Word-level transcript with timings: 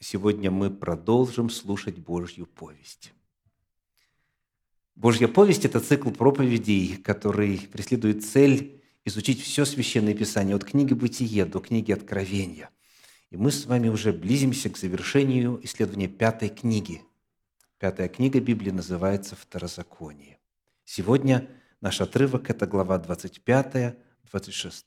Сегодня 0.00 0.50
мы 0.52 0.70
продолжим 0.70 1.50
слушать 1.50 1.98
Божью 1.98 2.46
повесть. 2.46 3.12
Божья 4.94 5.26
повесть– 5.26 5.64
это 5.64 5.80
цикл 5.80 6.10
проповедей, 6.10 6.96
который 6.96 7.58
преследует 7.72 8.24
цель 8.24 8.80
изучить 9.04 9.42
все 9.42 9.64
Священное 9.64 10.14
Писание, 10.14 10.54
от 10.54 10.64
книги 10.64 10.92
Бытие 10.92 11.44
до 11.46 11.58
книги 11.58 11.90
Откровения. 11.90 12.70
И 13.30 13.36
мы 13.36 13.50
с 13.50 13.66
вами 13.66 13.88
уже 13.88 14.12
близимся 14.12 14.70
к 14.70 14.78
завершению 14.78 15.60
исследования 15.64 16.08
пятой 16.08 16.48
книги. 16.48 17.02
Пятая 17.78 18.08
книга 18.08 18.40
Библии 18.40 18.70
называется 18.70 19.34
«Второзаконие». 19.34 20.38
Сегодня 20.84 21.48
наш 21.80 22.00
отрывок– 22.00 22.50
это 22.50 22.66
глава 22.66 22.98
25, 22.98 23.96
26 24.30 24.84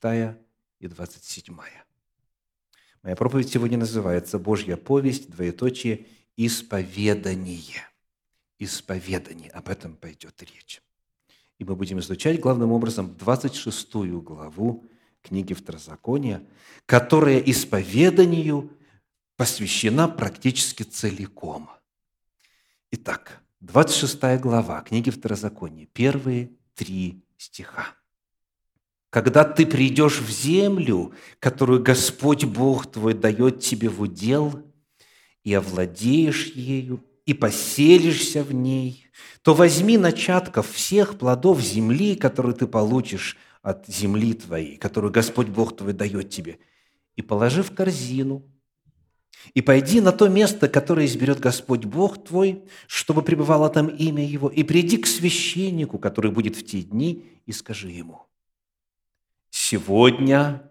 и 0.79 0.87
27. 0.87 1.57
Моя 3.03 3.15
проповедь 3.15 3.49
сегодня 3.49 3.79
называется 3.79 4.37
«Божья 4.37 4.77
повесть, 4.77 5.31
двоеточие, 5.31 6.05
исповедание». 6.37 7.87
Исповедание, 8.59 9.49
об 9.49 9.69
этом 9.69 9.95
пойдет 9.95 10.39
речь. 10.43 10.83
И 11.57 11.63
мы 11.63 11.75
будем 11.75 11.99
изучать 11.99 12.39
главным 12.39 12.71
образом 12.71 13.15
26 13.17 13.95
главу 14.21 14.85
книги 15.23 15.53
Второзакония, 15.53 16.45
которая 16.85 17.39
исповеданию 17.39 18.71
посвящена 19.35 20.07
практически 20.07 20.83
целиком. 20.83 21.71
Итак, 22.91 23.41
26 23.61 24.39
глава 24.39 24.81
книги 24.81 25.09
Второзакония, 25.09 25.87
первые 25.87 26.51
три 26.75 27.25
стиха 27.37 27.95
когда 29.11 29.43
ты 29.43 29.65
придешь 29.65 30.19
в 30.19 30.31
землю, 30.31 31.11
которую 31.39 31.83
Господь 31.83 32.45
Бог 32.45 32.89
твой 32.89 33.13
дает 33.13 33.59
тебе 33.59 33.89
в 33.89 34.01
удел, 34.01 34.63
и 35.43 35.53
овладеешь 35.53 36.47
ею, 36.53 37.03
и 37.25 37.33
поселишься 37.33 38.41
в 38.41 38.53
ней, 38.53 39.07
то 39.41 39.53
возьми 39.53 39.97
начатков 39.97 40.71
всех 40.71 41.17
плодов 41.19 41.59
земли, 41.59 42.15
которые 42.15 42.55
ты 42.55 42.67
получишь 42.67 43.37
от 43.61 43.85
земли 43.87 44.33
твоей, 44.33 44.77
которую 44.77 45.11
Господь 45.11 45.47
Бог 45.47 45.75
твой 45.75 45.91
дает 45.91 46.29
тебе, 46.29 46.59
и 47.17 47.21
положи 47.21 47.63
в 47.63 47.75
корзину, 47.75 48.45
и 49.53 49.61
пойди 49.61 49.99
на 49.99 50.13
то 50.13 50.29
место, 50.29 50.69
которое 50.69 51.05
изберет 51.05 51.41
Господь 51.41 51.83
Бог 51.83 52.23
твой, 52.23 52.63
чтобы 52.87 53.23
пребывало 53.23 53.69
там 53.69 53.87
имя 53.87 54.25
Его, 54.25 54.47
и 54.47 54.63
приди 54.63 54.97
к 54.97 55.07
священнику, 55.07 55.99
который 55.99 56.31
будет 56.31 56.55
в 56.55 56.65
те 56.65 56.81
дни, 56.81 57.25
и 57.45 57.51
скажи 57.51 57.89
ему– 57.89 58.21
сегодня 59.71 60.69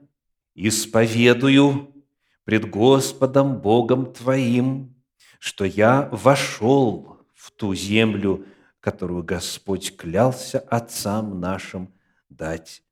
исповедую 0.55 2.05
пред 2.45 2.69
Господом 2.69 3.59
Богом 3.59 4.13
твоим, 4.13 4.95
что 5.39 5.65
я 5.65 6.11
вошел 6.13 7.19
в 7.35 7.51
ту 7.51 7.75
землю, 7.75 8.45
которую 8.79 9.25
Господь 9.25 9.97
клялся 9.97 10.59
отцам 10.59 11.41
нашим 11.41 11.95
дать 12.29 12.83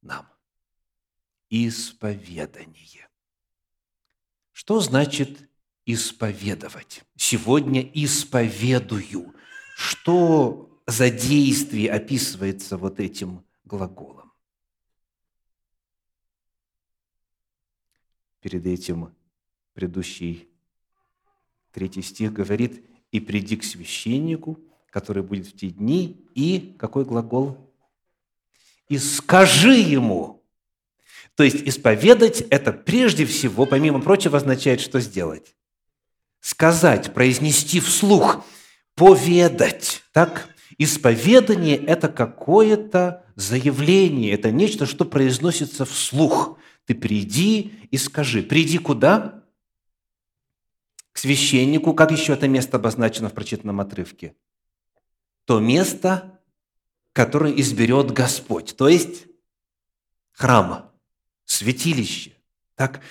нам. 0.00 0.26
Исповедание. 1.50 3.08
Что 4.52 4.80
значит 4.80 5.46
исповедовать? 5.84 7.02
Сегодня 7.16 7.82
исповедую. 7.82 9.34
Что 9.76 10.80
за 10.86 11.10
действие 11.10 11.92
описывается 11.92 12.78
вот 12.78 12.98
этим 12.98 13.44
глаголом? 13.64 14.19
Перед 18.40 18.66
этим 18.66 19.14
предыдущий 19.74 20.48
третий 21.72 22.02
стих 22.02 22.32
говорит, 22.32 22.84
«И 23.12 23.20
приди 23.20 23.56
к 23.56 23.64
священнику, 23.64 24.60
который 24.90 25.22
будет 25.22 25.46
в 25.46 25.56
те 25.56 25.68
дни, 25.68 26.24
и...» 26.34 26.76
Какой 26.78 27.04
глагол? 27.04 27.72
«И 28.88 28.98
скажи 28.98 29.74
ему». 29.74 30.42
То 31.34 31.44
есть 31.44 31.62
исповедать– 31.64 32.40
это 32.50 32.72
прежде 32.72 33.24
всего, 33.24 33.66
помимо 33.66 34.00
прочего, 34.00 34.36
означает, 34.36 34.80
что 34.80 35.00
сделать? 35.00 35.54
Сказать, 36.40 37.14
произнести 37.14 37.80
вслух, 37.80 38.44
поведать. 38.94 40.02
Так? 40.12 40.48
Исповедание– 40.78 41.76
это 41.86 42.08
какое-то 42.08 43.24
заявление, 43.36 44.32
это 44.32 44.50
нечто, 44.50 44.86
что 44.86 45.04
произносится 45.04 45.84
вслух– 45.84 46.58
ты 46.90 46.96
приди 46.96 47.72
и 47.92 47.96
скажи. 47.96 48.42
Приди 48.42 48.78
куда? 48.78 49.44
К 51.12 51.18
священнику. 51.18 51.94
Как 51.94 52.10
еще 52.10 52.32
это 52.32 52.48
место 52.48 52.78
обозначено 52.78 53.28
в 53.28 53.32
прочитанном 53.32 53.80
отрывке? 53.80 54.34
То 55.44 55.60
место, 55.60 56.40
которое 57.12 57.52
изберет 57.60 58.10
Господь. 58.10 58.74
То 58.76 58.88
есть 58.88 59.26
храма, 60.32 60.90
святилище. 61.44 62.32
Так, 62.74 63.02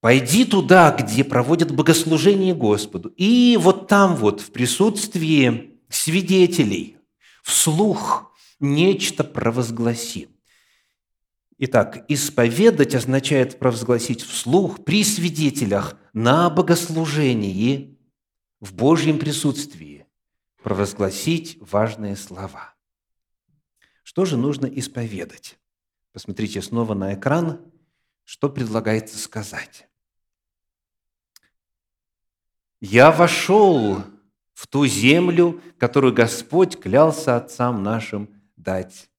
пойди 0.00 0.44
туда, 0.44 0.90
где 0.90 1.22
проводят 1.22 1.72
богослужение 1.72 2.52
Господу. 2.52 3.10
И 3.16 3.56
вот 3.60 3.86
там 3.86 4.16
вот, 4.16 4.40
в 4.40 4.50
присутствии 4.50 5.78
свидетелей, 5.88 6.96
вслух 7.44 8.34
нечто 8.58 9.22
провозгласи. 9.22 10.33
Итак, 11.58 12.04
исповедать 12.08 12.94
означает 12.94 13.58
провозгласить 13.58 14.22
вслух 14.22 14.84
при 14.84 15.04
свидетелях 15.04 15.96
на 16.12 16.50
богослужении 16.50 17.96
в 18.60 18.74
Божьем 18.74 19.18
присутствии, 19.18 20.06
провозгласить 20.62 21.58
важные 21.60 22.16
слова. 22.16 22.74
Что 24.02 24.24
же 24.24 24.36
нужно 24.36 24.66
исповедать? 24.66 25.58
Посмотрите 26.12 26.60
снова 26.60 26.94
на 26.94 27.14
экран, 27.14 27.60
что 28.24 28.48
предлагается 28.48 29.18
сказать. 29.18 29.88
«Я 32.80 33.12
вошел 33.12 34.02
в 34.54 34.66
ту 34.66 34.86
землю, 34.86 35.60
которую 35.78 36.12
Господь 36.12 36.78
клялся 36.80 37.36
отцам 37.36 37.82
нашим 37.82 38.42
дать 38.56 39.10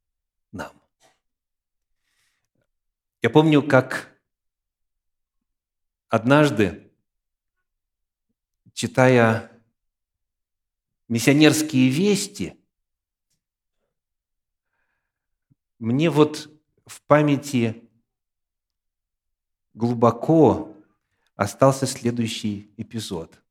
Я 3.26 3.32
помню, 3.32 3.64
как 3.64 4.16
однажды, 6.10 6.92
читая 8.72 9.52
миссионерские 11.08 11.90
вести, 11.90 12.54
мне 15.80 16.12
вот 16.12 16.52
в 16.86 17.02
памяти 17.02 17.90
глубоко 19.74 20.78
остался 21.36 21.88
следующий 21.88 22.76
эпизод. 22.78 23.42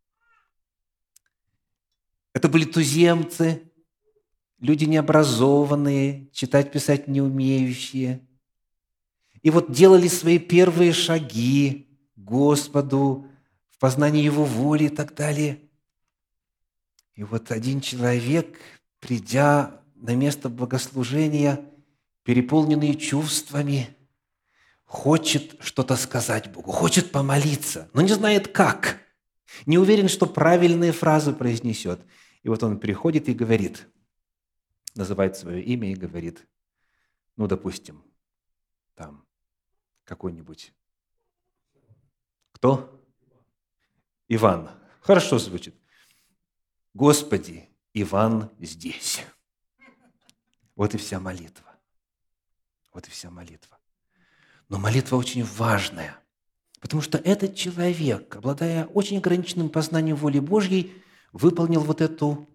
Это 2.32 2.48
были 2.48 2.64
туземцы, 2.64 3.72
люди 4.60 4.84
необразованные, 4.84 6.30
читать, 6.30 6.70
писать 6.70 7.08
не 7.08 7.20
умеющие– 7.20 8.24
и 9.44 9.50
вот 9.50 9.70
делали 9.70 10.08
свои 10.08 10.38
первые 10.38 10.94
шаги 10.94 11.86
Господу 12.16 13.30
в 13.68 13.78
познании 13.78 14.24
Его 14.24 14.46
воли 14.46 14.84
и 14.84 14.88
так 14.88 15.14
далее. 15.14 15.60
И 17.14 17.24
вот 17.24 17.50
один 17.50 17.82
человек, 17.82 18.58
придя 19.00 19.82
на 19.96 20.16
место 20.16 20.48
богослужения, 20.48 21.60
переполненный 22.22 22.94
чувствами, 22.94 23.94
хочет 24.86 25.56
что-то 25.60 25.96
сказать 25.96 26.50
Богу, 26.50 26.72
хочет 26.72 27.12
помолиться, 27.12 27.90
но 27.92 28.00
не 28.00 28.14
знает 28.14 28.48
как, 28.48 28.98
не 29.66 29.76
уверен, 29.76 30.08
что 30.08 30.24
правильные 30.24 30.92
фразы 30.92 31.34
произнесет. 31.34 32.00
И 32.44 32.48
вот 32.48 32.62
он 32.62 32.80
приходит 32.80 33.28
и 33.28 33.34
говорит, 33.34 33.88
называет 34.94 35.36
свое 35.36 35.62
имя 35.62 35.92
и 35.92 35.96
говорит, 35.96 36.46
ну, 37.36 37.46
допустим, 37.46 38.02
там, 38.94 39.26
какой-нибудь. 40.04 40.72
Кто? 42.52 43.00
Иван. 44.28 44.70
Хорошо 45.00 45.38
звучит. 45.38 45.74
Господи, 46.94 47.68
Иван 47.92 48.50
здесь. 48.58 49.22
Вот 50.76 50.94
и 50.94 50.98
вся 50.98 51.20
молитва. 51.20 51.76
Вот 52.92 53.06
и 53.06 53.10
вся 53.10 53.30
молитва. 53.30 53.78
Но 54.68 54.78
молитва 54.78 55.16
очень 55.16 55.44
важная, 55.44 56.18
потому 56.80 57.02
что 57.02 57.18
этот 57.18 57.54
человек, 57.54 58.34
обладая 58.36 58.86
очень 58.86 59.18
ограниченным 59.18 59.68
познанием 59.68 60.16
воли 60.16 60.38
Божьей, 60.38 60.94
выполнил 61.32 61.80
вот 61.80 62.00
эту 62.00 62.48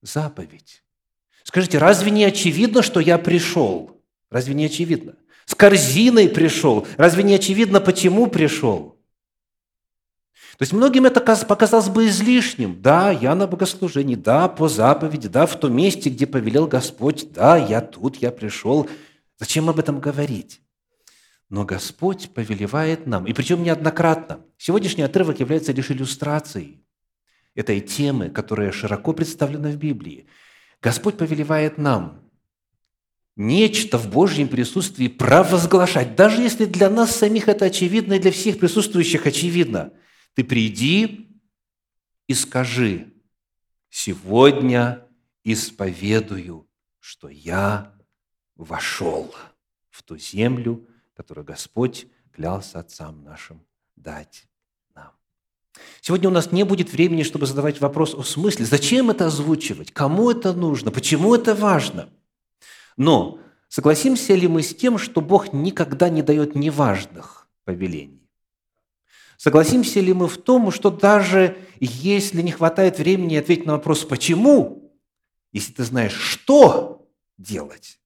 заповедь. 0.00 0.84
Скажите, 1.42 1.78
разве 1.78 2.10
не 2.10 2.24
очевидно, 2.24 2.82
что 2.82 3.00
я 3.00 3.18
пришел? 3.18 4.00
Разве 4.30 4.54
не 4.54 4.66
очевидно? 4.66 5.16
С 5.46 5.54
корзиной 5.54 6.28
пришел. 6.28 6.86
Разве 6.96 7.22
не 7.22 7.34
очевидно, 7.34 7.80
почему 7.80 8.26
пришел? 8.28 8.94
То 10.56 10.62
есть 10.62 10.72
многим 10.72 11.04
это 11.04 11.20
показалось 11.20 11.88
бы 11.88 12.06
излишним. 12.06 12.80
Да, 12.80 13.10
я 13.10 13.34
на 13.34 13.46
богослужении, 13.46 14.14
да, 14.14 14.48
по 14.48 14.68
заповеди, 14.68 15.28
да, 15.28 15.46
в 15.46 15.58
том 15.58 15.74
месте, 15.74 16.10
где 16.10 16.26
повелел 16.26 16.68
Господь, 16.68 17.32
да, 17.32 17.56
я 17.56 17.80
тут, 17.80 18.16
я 18.16 18.30
пришел. 18.30 18.88
Зачем 19.38 19.68
об 19.68 19.80
этом 19.80 19.98
говорить? 19.98 20.60
Но 21.50 21.64
Господь 21.64 22.30
повелевает 22.30 23.06
нам, 23.06 23.26
и 23.26 23.32
причем 23.32 23.62
неоднократно. 23.62 24.40
Сегодняшний 24.56 25.02
отрывок 25.02 25.40
является 25.40 25.72
лишь 25.72 25.90
иллюстрацией 25.90 26.84
этой 27.54 27.80
темы, 27.80 28.30
которая 28.30 28.72
широко 28.72 29.12
представлена 29.12 29.70
в 29.70 29.76
Библии. 29.76 30.26
Господь 30.80 31.16
повелевает 31.16 31.78
нам 31.78 32.23
нечто 33.36 33.98
в 33.98 34.10
Божьем 34.10 34.48
присутствии 34.48 35.08
провозглашать, 35.08 36.16
даже 36.16 36.42
если 36.42 36.64
для 36.66 36.88
нас 36.88 37.14
самих 37.16 37.48
это 37.48 37.66
очевидно 37.66 38.14
и 38.14 38.18
для 38.18 38.30
всех 38.30 38.58
присутствующих 38.58 39.26
очевидно. 39.26 39.92
Ты 40.34 40.44
приди 40.44 41.40
и 42.26 42.34
скажи, 42.34 43.12
сегодня 43.90 45.06
исповедую, 45.42 46.68
что 47.00 47.28
я 47.28 47.92
вошел 48.56 49.34
в 49.90 50.02
ту 50.02 50.16
землю, 50.16 50.88
которую 51.14 51.44
Господь 51.44 52.06
клялся 52.32 52.80
отцам 52.80 53.22
нашим 53.22 53.64
дать 53.96 54.46
нам. 54.94 55.12
Сегодня 56.00 56.28
у 56.28 56.32
нас 56.32 56.50
не 56.50 56.64
будет 56.64 56.92
времени, 56.92 57.22
чтобы 57.22 57.46
задавать 57.46 57.80
вопрос 57.80 58.14
о 58.14 58.22
смысле. 58.22 58.64
Зачем 58.64 59.10
это 59.10 59.26
озвучивать? 59.26 59.92
Кому 59.92 60.30
это 60.30 60.52
нужно? 60.52 60.90
Почему 60.90 61.34
это 61.34 61.54
важно? 61.54 62.10
Но 62.96 63.38
согласимся 63.68 64.34
ли 64.34 64.48
мы 64.48 64.62
с 64.62 64.74
тем, 64.74 64.98
что 64.98 65.20
Бог 65.20 65.52
никогда 65.52 66.08
не 66.08 66.22
дает 66.22 66.54
неважных 66.54 67.48
повелений? 67.64 68.28
Согласимся 69.36 70.00
ли 70.00 70.12
мы 70.12 70.28
в 70.28 70.38
том, 70.38 70.70
что 70.70 70.90
даже 70.90 71.56
если 71.80 72.40
не 72.40 72.52
хватает 72.52 72.98
времени 72.98 73.36
ответить 73.36 73.66
на 73.66 73.72
вопрос 73.72 74.04
«почему?», 74.04 74.92
если 75.52 75.72
ты 75.72 75.84
знаешь, 75.84 76.14
что 76.14 77.08
делать, 77.38 78.00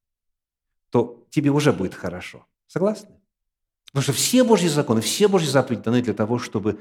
то 0.91 1.27
тебе 1.31 1.51
уже 1.51 1.73
будет 1.73 1.95
хорошо. 1.95 2.47
Согласны? 2.67 3.19
Потому 3.87 4.03
что 4.03 4.13
все 4.13 4.45
Божьи 4.45 4.69
законы, 4.69 5.01
все 5.01 5.29
Божьи 5.29 5.47
заповеди 5.47 5.83
даны 5.83 6.03
для 6.03 6.13
того, 6.13 6.39
чтобы, 6.39 6.81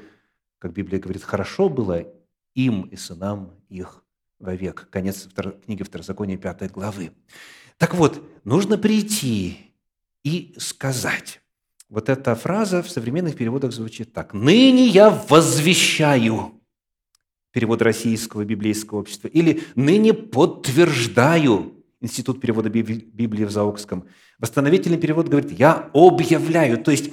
как 0.58 0.72
Библия 0.72 1.00
говорит, 1.00 1.22
хорошо 1.22 1.68
было 1.68 2.06
им 2.54 2.82
и 2.82 2.96
сынам 2.96 3.52
их 3.68 4.04
вовек. 4.38 4.88
Конец 4.90 5.28
книги 5.64 5.82
Второзакония 5.82 6.36
5 6.36 6.70
главы. 6.70 7.12
Так 7.78 7.94
вот, 7.94 8.22
нужно 8.44 8.76
прийти 8.76 9.72
и 10.24 10.54
сказать. 10.58 11.40
Вот 11.88 12.08
эта 12.08 12.34
фраза 12.34 12.82
в 12.82 12.90
современных 12.90 13.36
переводах 13.36 13.72
звучит 13.72 14.12
так. 14.12 14.34
«Ныне 14.34 14.86
я 14.86 15.08
возвещаю» 15.08 16.52
перевод 17.50 17.80
российского 17.80 18.44
библейского 18.44 18.98
общества, 18.98 19.28
или 19.28 19.62
«ныне 19.74 20.12
подтверждаю» 20.12 21.74
Институт 22.00 22.40
перевода 22.40 22.68
Библии 22.68 23.44
в 23.44 23.50
Заокском. 23.50 24.04
Восстановительный 24.38 24.98
перевод 24.98 25.28
говорит 25.28 25.50
«я 25.58 25.90
объявляю». 25.92 26.78
То 26.78 26.92
есть 26.92 27.10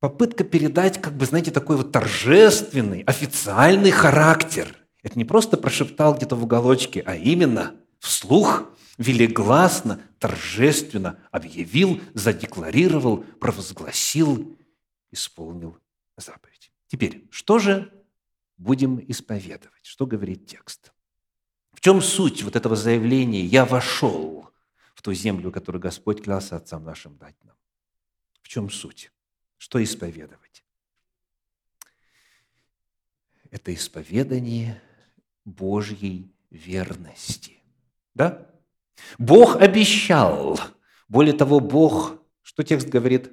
попытка 0.00 0.44
передать, 0.44 1.00
как 1.00 1.14
бы, 1.14 1.24
знаете, 1.24 1.50
такой 1.50 1.76
вот 1.76 1.92
торжественный, 1.92 3.02
официальный 3.02 3.90
характер. 3.90 4.76
Это 5.02 5.16
не 5.18 5.24
просто 5.24 5.56
прошептал 5.56 6.14
где-то 6.14 6.36
в 6.36 6.44
уголочке, 6.44 7.02
а 7.06 7.16
именно 7.16 7.72
вслух 8.00 8.64
велигласно, 9.02 10.00
торжественно 10.18 11.18
объявил, 11.30 12.00
задекларировал, 12.14 13.18
провозгласил, 13.40 14.56
исполнил 15.10 15.78
заповедь. 16.16 16.72
Теперь, 16.86 17.26
что 17.30 17.58
же 17.58 17.92
будем 18.56 18.98
исповедовать? 19.08 19.84
Что 19.84 20.06
говорит 20.06 20.46
текст? 20.46 20.92
В 21.72 21.80
чем 21.80 22.00
суть 22.00 22.42
вот 22.42 22.54
этого 22.54 22.76
заявления 22.76 23.44
«Я 23.44 23.64
вошел 23.64 24.50
в 24.94 25.02
ту 25.02 25.12
землю, 25.12 25.50
которую 25.50 25.82
Господь 25.82 26.22
клялся 26.22 26.56
отцам 26.56 26.84
нашим 26.84 27.16
дать 27.16 27.36
нам»? 27.44 27.56
В 28.42 28.48
чем 28.48 28.70
суть? 28.70 29.10
Что 29.58 29.82
исповедовать? 29.82 30.64
Это 33.50 33.74
исповедание 33.74 34.80
Божьей 35.44 36.32
верности. 36.50 37.58
Да? 38.14 38.51
Бог 39.18 39.56
обещал. 39.56 40.58
Более 41.08 41.34
того, 41.34 41.60
Бог, 41.60 42.16
что 42.42 42.62
текст 42.62 42.88
говорит? 42.88 43.30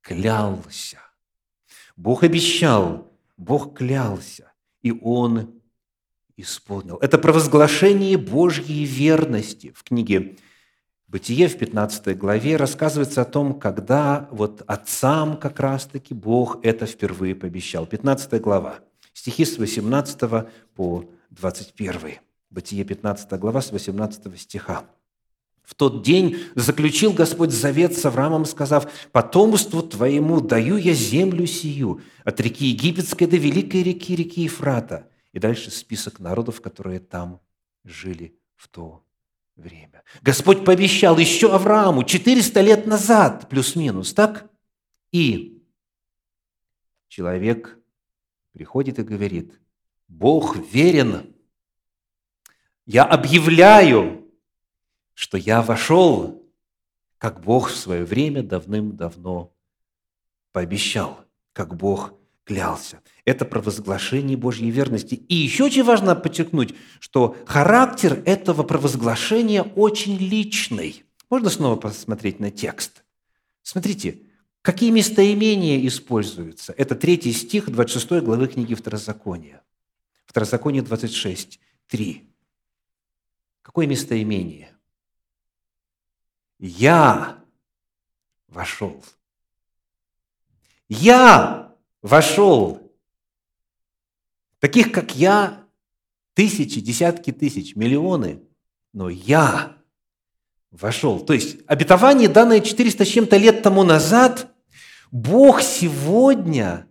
Клялся. 0.00 0.98
Бог 1.96 2.24
обещал, 2.24 3.10
Бог 3.36 3.76
клялся, 3.76 4.52
и 4.82 4.92
Он 5.02 5.60
исполнил. 6.36 6.96
Это 6.96 7.18
провозглашение 7.18 8.16
Божьей 8.16 8.84
верности. 8.84 9.72
В 9.76 9.82
книге 9.82 10.36
Бытие 11.10 11.48
в 11.48 11.58
15 11.58 12.16
главе 12.16 12.54
рассказывается 12.54 13.22
о 13.22 13.24
том, 13.24 13.58
когда 13.58 14.28
вот 14.30 14.62
отцам 14.68 15.36
как 15.38 15.58
раз-таки 15.58 16.14
Бог 16.14 16.60
это 16.62 16.86
впервые 16.86 17.34
пообещал. 17.34 17.84
15 17.84 18.40
глава, 18.40 18.78
стихи 19.12 19.44
с 19.44 19.58
18 19.58 20.46
по 20.76 21.04
21. 21.30 22.20
Бытие 22.50 22.84
15 22.84 23.38
глава 23.38 23.62
с 23.62 23.70
18 23.70 24.38
стиха. 24.40 24.84
В 25.62 25.76
тот 25.76 26.02
день 26.02 26.36
заключил 26.56 27.12
Господь 27.12 27.52
завет 27.52 27.96
с 27.96 28.04
Авраамом, 28.04 28.44
сказав, 28.44 28.90
«Потомству 29.12 29.82
твоему 29.82 30.40
даю 30.40 30.76
я 30.76 30.92
землю 30.92 31.46
сию, 31.46 32.00
от 32.24 32.40
реки 32.40 32.66
Египетской 32.66 33.26
до 33.26 33.36
великой 33.36 33.84
реки, 33.84 34.16
реки 34.16 34.42
Ефрата». 34.42 35.08
И 35.32 35.38
дальше 35.38 35.70
список 35.70 36.18
народов, 36.18 36.60
которые 36.60 36.98
там 36.98 37.40
жили 37.84 38.36
в 38.56 38.66
то 38.66 39.04
время. 39.54 40.02
Господь 40.22 40.64
пообещал 40.64 41.18
еще 41.18 41.54
Аврааму 41.54 42.02
400 42.02 42.60
лет 42.62 42.86
назад, 42.86 43.48
плюс-минус, 43.48 44.12
так? 44.12 44.50
И 45.12 45.62
человек 47.06 47.78
приходит 48.52 48.98
и 48.98 49.04
говорит, 49.04 49.60
Бог 50.08 50.56
верен, 50.72 51.32
я 52.92 53.04
объявляю, 53.04 54.28
что 55.14 55.38
я 55.38 55.62
вошел, 55.62 56.44
как 57.18 57.40
Бог 57.40 57.70
в 57.70 57.76
свое 57.76 58.04
время 58.04 58.42
давным-давно 58.42 59.54
пообещал, 60.50 61.24
как 61.52 61.76
Бог 61.76 62.14
клялся. 62.42 63.00
Это 63.24 63.44
провозглашение 63.44 64.36
Божьей 64.36 64.70
верности. 64.70 65.14
И 65.14 65.36
еще 65.36 65.66
очень 65.66 65.84
важно 65.84 66.16
подчеркнуть, 66.16 66.74
что 66.98 67.36
характер 67.46 68.24
этого 68.26 68.64
провозглашения 68.64 69.62
очень 69.62 70.16
личный. 70.16 71.04
Можно 71.30 71.48
снова 71.48 71.76
посмотреть 71.76 72.40
на 72.40 72.50
текст. 72.50 73.04
Смотрите, 73.62 74.22
какие 74.62 74.90
местоимения 74.90 75.86
используются. 75.86 76.74
Это 76.76 76.96
третий 76.96 77.32
стих 77.34 77.70
26 77.70 78.24
главы 78.24 78.48
книги 78.48 78.74
Второзакония. 78.74 79.62
Второзаконие 80.26 80.82
26, 80.82 81.60
3. 81.86 82.29
Какое 83.70 83.86
местоимение? 83.86 84.76
Я 86.58 87.38
вошел. 88.48 89.00
Я 90.88 91.76
вошел. 92.02 92.92
Таких, 94.58 94.90
как 94.90 95.14
я, 95.14 95.68
тысячи, 96.34 96.80
десятки 96.80 97.30
тысяч, 97.30 97.76
миллионы, 97.76 98.42
но 98.92 99.08
я 99.08 99.76
вошел. 100.72 101.20
То 101.20 101.32
есть 101.32 101.58
обетование, 101.68 102.28
данное 102.28 102.58
400 102.62 103.04
с 103.04 103.08
чем-то 103.08 103.36
лет 103.36 103.62
тому 103.62 103.84
назад, 103.84 104.52
Бог 105.12 105.62
сегодня 105.62 106.88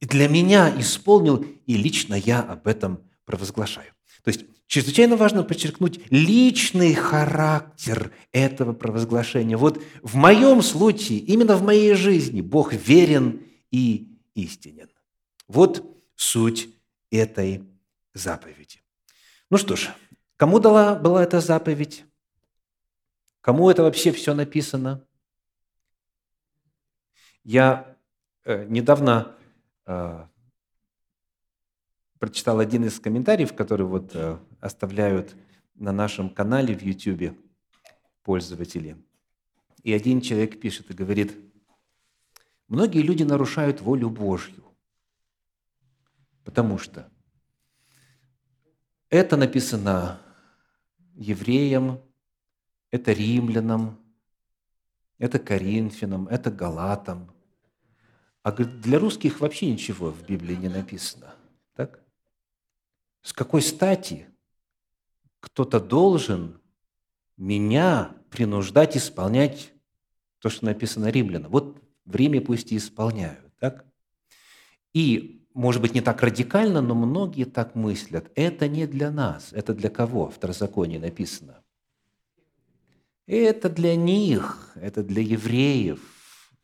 для 0.00 0.28
меня 0.28 0.72
исполнил, 0.78 1.44
и 1.66 1.76
лично 1.76 2.14
я 2.14 2.42
об 2.42 2.68
этом 2.68 3.10
провозглашаю. 3.24 3.92
То 4.22 4.28
есть 4.28 4.44
Чрезвычайно 4.72 5.16
важно 5.16 5.44
подчеркнуть 5.44 6.00
личный 6.10 6.94
характер 6.94 8.10
этого 8.32 8.72
провозглашения. 8.72 9.58
Вот 9.58 9.82
в 10.00 10.14
моем 10.14 10.62
случае, 10.62 11.18
именно 11.18 11.56
в 11.56 11.62
моей 11.62 11.92
жизни, 11.92 12.40
Бог 12.40 12.72
верен 12.72 13.46
и 13.70 14.18
истинен. 14.34 14.88
Вот 15.46 15.84
суть 16.14 16.70
этой 17.10 17.68
заповеди. 18.14 18.80
Ну 19.50 19.58
что 19.58 19.76
ж, 19.76 19.90
кому 20.38 20.58
дала 20.58 20.94
была 20.94 21.22
эта 21.22 21.42
заповедь? 21.42 22.06
Кому 23.42 23.68
это 23.68 23.82
вообще 23.82 24.10
все 24.10 24.32
написано? 24.32 25.06
Я 27.44 27.94
э, 28.46 28.64
недавно 28.64 29.36
э, 29.84 30.26
прочитал 32.22 32.60
один 32.60 32.84
из 32.84 33.00
комментариев, 33.00 33.52
который 33.52 33.84
вот 33.84 34.12
э, 34.14 34.38
оставляют 34.60 35.34
на 35.74 35.90
нашем 35.90 36.30
канале 36.30 36.72
в 36.72 36.80
YouTube 36.80 37.36
пользователи. 38.22 38.96
И 39.82 39.92
один 39.92 40.20
человек 40.20 40.60
пишет 40.60 40.88
и 40.88 40.94
говорит, 40.94 41.36
многие 42.68 43.02
люди 43.02 43.24
нарушают 43.24 43.80
волю 43.80 44.08
Божью. 44.08 44.62
Потому 46.44 46.78
что 46.78 47.10
это 49.10 49.36
написано 49.36 50.20
евреям, 51.14 52.00
это 52.92 53.10
римлянам, 53.10 53.98
это 55.18 55.40
коринфянам, 55.40 56.28
это 56.28 56.52
галатам. 56.52 57.34
А 58.44 58.52
для 58.52 59.00
русских 59.00 59.40
вообще 59.40 59.72
ничего 59.72 60.12
в 60.12 60.24
Библии 60.24 60.54
не 60.54 60.68
написано. 60.68 61.34
Так? 61.74 62.01
С 63.22 63.32
какой 63.32 63.62
стати 63.62 64.26
кто-то 65.40 65.80
должен 65.80 66.60
меня 67.36 68.16
принуждать 68.30 68.96
исполнять 68.96 69.72
то, 70.38 70.48
что 70.48 70.64
написано 70.64 71.08
римлянам? 71.08 71.50
Вот 71.50 71.82
в 72.04 72.16
Риме 72.16 72.40
пусть 72.40 72.72
и 72.72 72.76
исполняют. 72.76 73.56
Так? 73.58 73.84
И, 74.92 75.46
может 75.54 75.80
быть, 75.80 75.94
не 75.94 76.00
так 76.00 76.22
радикально, 76.22 76.80
но 76.80 76.94
многие 76.94 77.44
так 77.44 77.74
мыслят. 77.74 78.30
Это 78.34 78.68
не 78.68 78.86
для 78.86 79.10
нас. 79.10 79.52
Это 79.52 79.74
для 79.74 79.88
кого? 79.88 80.28
В 80.28 80.34
Второзаконии 80.34 80.98
написано. 80.98 81.62
Это 83.26 83.70
для 83.70 83.94
них, 83.94 84.72
это 84.74 85.02
для 85.02 85.22
евреев. 85.22 86.00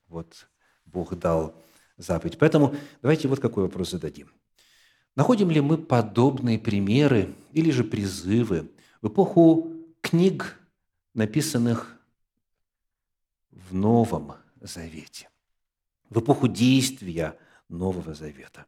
Вот 0.09 0.49
Бог 0.85 1.17
дал 1.17 1.55
заповедь. 1.97 2.39
Поэтому 2.39 2.75
давайте 3.01 3.29
вот 3.29 3.41
какой 3.41 3.65
вопрос 3.65 3.91
зададим. 3.91 4.29
Находим 5.19 5.51
ли 5.51 5.61
мы 5.61 5.79
подобные 5.79 6.61
примеры 6.61 7.35
или 7.53 7.73
же 7.73 7.83
призывы 7.83 8.71
в 9.03 9.09
эпоху 9.09 9.73
книг, 10.01 10.61
написанных 11.13 12.01
в 13.51 13.75
Новом 13.75 14.35
Завете, 14.61 15.29
в 16.09 16.21
эпоху 16.21 16.47
действия 16.47 17.37
Нового 17.69 18.15
Завета? 18.15 18.67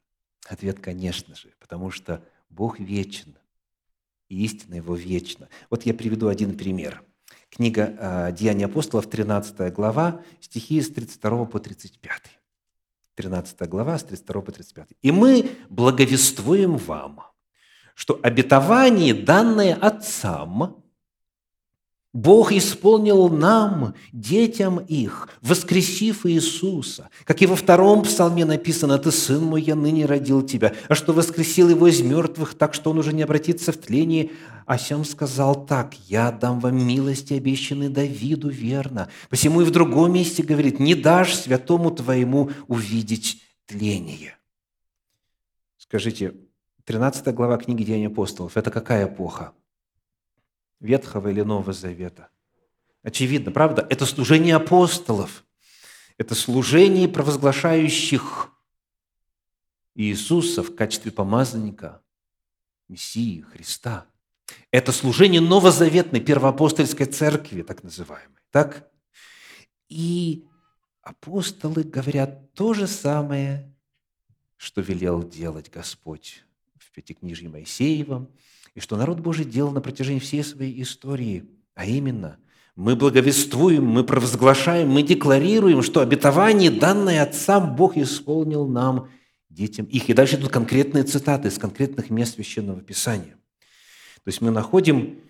Ответ, 0.48 0.80
конечно 0.80 1.36
же, 1.36 1.54
потому 1.60 1.92
что 1.92 2.20
Бог 2.48 2.80
вечен, 2.80 3.36
и 4.28 4.44
истина 4.44 4.74
Его 4.74 4.96
вечна. 4.96 5.48
Вот 5.70 5.86
я 5.86 5.94
приведу 5.94 6.26
один 6.26 6.58
пример. 6.58 7.04
Книга 7.48 7.96
а, 7.96 8.32
«Деяния 8.32 8.64
апостолов», 8.64 9.08
13 9.08 9.72
глава, 9.72 10.24
стихи 10.40 10.80
с 10.80 10.88
32 10.88 11.44
по 11.44 11.60
35. 11.60 12.39
13 13.20 13.68
глава, 13.68 13.98
с 13.98 14.04
32 14.04 14.40
по 14.42 14.52
35. 14.52 14.88
«И 15.02 15.12
мы 15.12 15.50
благовествуем 15.68 16.78
вам, 16.78 17.20
что 17.94 18.18
обетование, 18.22 19.12
данное 19.12 19.74
отцам, 19.74 20.82
Бог 22.12 22.50
исполнил 22.50 23.28
нам, 23.28 23.94
детям 24.12 24.78
их, 24.78 25.28
воскресив 25.42 26.26
Иисуса. 26.26 27.08
Как 27.24 27.40
и 27.40 27.46
во 27.46 27.54
втором 27.54 28.02
псалме 28.02 28.44
написано, 28.44 28.98
«Ты, 28.98 29.12
сын 29.12 29.44
мой, 29.44 29.62
я 29.62 29.76
ныне 29.76 30.06
родил 30.06 30.42
тебя», 30.42 30.74
а 30.88 30.96
что 30.96 31.12
воскресил 31.12 31.68
его 31.68 31.86
из 31.86 32.00
мертвых, 32.00 32.54
так 32.54 32.74
что 32.74 32.90
он 32.90 32.98
уже 32.98 33.12
не 33.12 33.22
обратится 33.22 33.70
в 33.70 33.76
тление, 33.76 34.30
а 34.66 34.76
сам 34.76 35.04
сказал 35.04 35.66
так, 35.66 35.94
«Я 36.08 36.32
дам 36.32 36.58
вам 36.58 36.84
милости, 36.84 37.34
обещанные 37.34 37.90
Давиду 37.90 38.48
верно». 38.48 39.08
Посему 39.28 39.60
и 39.60 39.64
в 39.64 39.70
другом 39.70 40.12
месте 40.12 40.42
говорит, 40.42 40.80
«Не 40.80 40.96
дашь 40.96 41.36
святому 41.36 41.92
твоему 41.92 42.50
увидеть 42.66 43.40
тление». 43.66 44.36
Скажите, 45.78 46.34
13 46.86 47.32
глава 47.34 47.56
книги 47.56 47.84
Деяний 47.84 48.08
апостолов– 48.08 48.52
это 48.56 48.72
какая 48.72 49.06
эпоха? 49.06 49.52
Ветхого 50.80 51.28
или 51.28 51.42
Нового 51.42 51.72
Завета. 51.72 52.30
Очевидно, 53.02 53.52
правда? 53.52 53.86
Это 53.88 54.06
служение 54.06 54.56
апостолов. 54.56 55.44
Это 56.16 56.34
служение 56.34 57.08
провозглашающих 57.08 58.50
Иисуса 59.94 60.62
в 60.62 60.74
качестве 60.74 61.12
помазанника, 61.12 62.02
Мессии, 62.88 63.42
Христа. 63.42 64.06
Это 64.70 64.92
служение 64.92 65.40
новозаветной 65.40 66.20
первоапостольской 66.20 67.06
церкви, 67.06 67.62
так 67.62 67.82
называемой. 67.82 68.40
Так? 68.50 68.90
И 69.88 70.46
апостолы 71.02 71.84
говорят 71.84 72.52
то 72.54 72.74
же 72.74 72.86
самое, 72.86 73.74
что 74.56 74.80
велел 74.80 75.22
делать 75.22 75.70
Господь 75.70 76.44
в 76.78 76.90
Пятикнижье 76.90 77.48
Моисеевом– 77.48 78.30
и 78.74 78.80
что 78.80 78.96
народ 78.96 79.20
Божий 79.20 79.44
делал 79.44 79.72
на 79.72 79.80
протяжении 79.80 80.20
всей 80.20 80.44
своей 80.44 80.82
истории, 80.82 81.48
а 81.74 81.84
именно 81.84 82.38
мы 82.76 82.96
благовествуем, 82.96 83.84
мы 83.84 84.04
провозглашаем, 84.04 84.88
мы 84.88 85.02
декларируем, 85.02 85.82
что 85.82 86.00
обетование, 86.00 86.70
данное 86.70 87.22
Отцам, 87.22 87.76
Бог 87.76 87.96
исполнил 87.96 88.66
нам, 88.66 89.08
детям 89.50 89.86
их. 89.86 90.08
И 90.08 90.14
дальше 90.14 90.36
идут 90.36 90.50
конкретные 90.50 91.04
цитаты 91.04 91.48
из 91.48 91.58
конкретных 91.58 92.10
мест 92.10 92.34
Священного 92.34 92.80
Писания. 92.80 93.36
То 94.24 94.28
есть 94.28 94.40
мы 94.40 94.50
находим, 94.50 95.20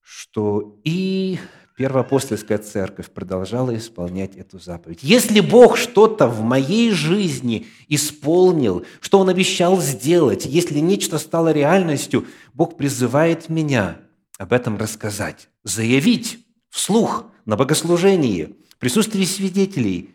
что 0.00 0.78
и 0.84 1.38
Первоапостольская 1.80 2.58
церковь 2.58 3.08
продолжала 3.10 3.74
исполнять 3.74 4.36
эту 4.36 4.58
заповедь. 4.58 4.98
Если 5.02 5.40
Бог 5.40 5.78
что-то 5.78 6.28
в 6.28 6.42
моей 6.42 6.90
жизни 6.90 7.68
исполнил, 7.88 8.84
что 9.00 9.18
Он 9.18 9.30
обещал 9.30 9.80
сделать, 9.80 10.44
если 10.44 10.78
нечто 10.80 11.16
стало 11.16 11.52
реальностью, 11.52 12.26
Бог 12.52 12.76
призывает 12.76 13.48
меня 13.48 13.98
об 14.36 14.52
этом 14.52 14.76
рассказать, 14.76 15.48
заявить 15.64 16.44
вслух 16.68 17.24
на 17.46 17.56
богослужении, 17.56 18.56
в 18.68 18.76
присутствии 18.76 19.24
свидетелей, 19.24 20.14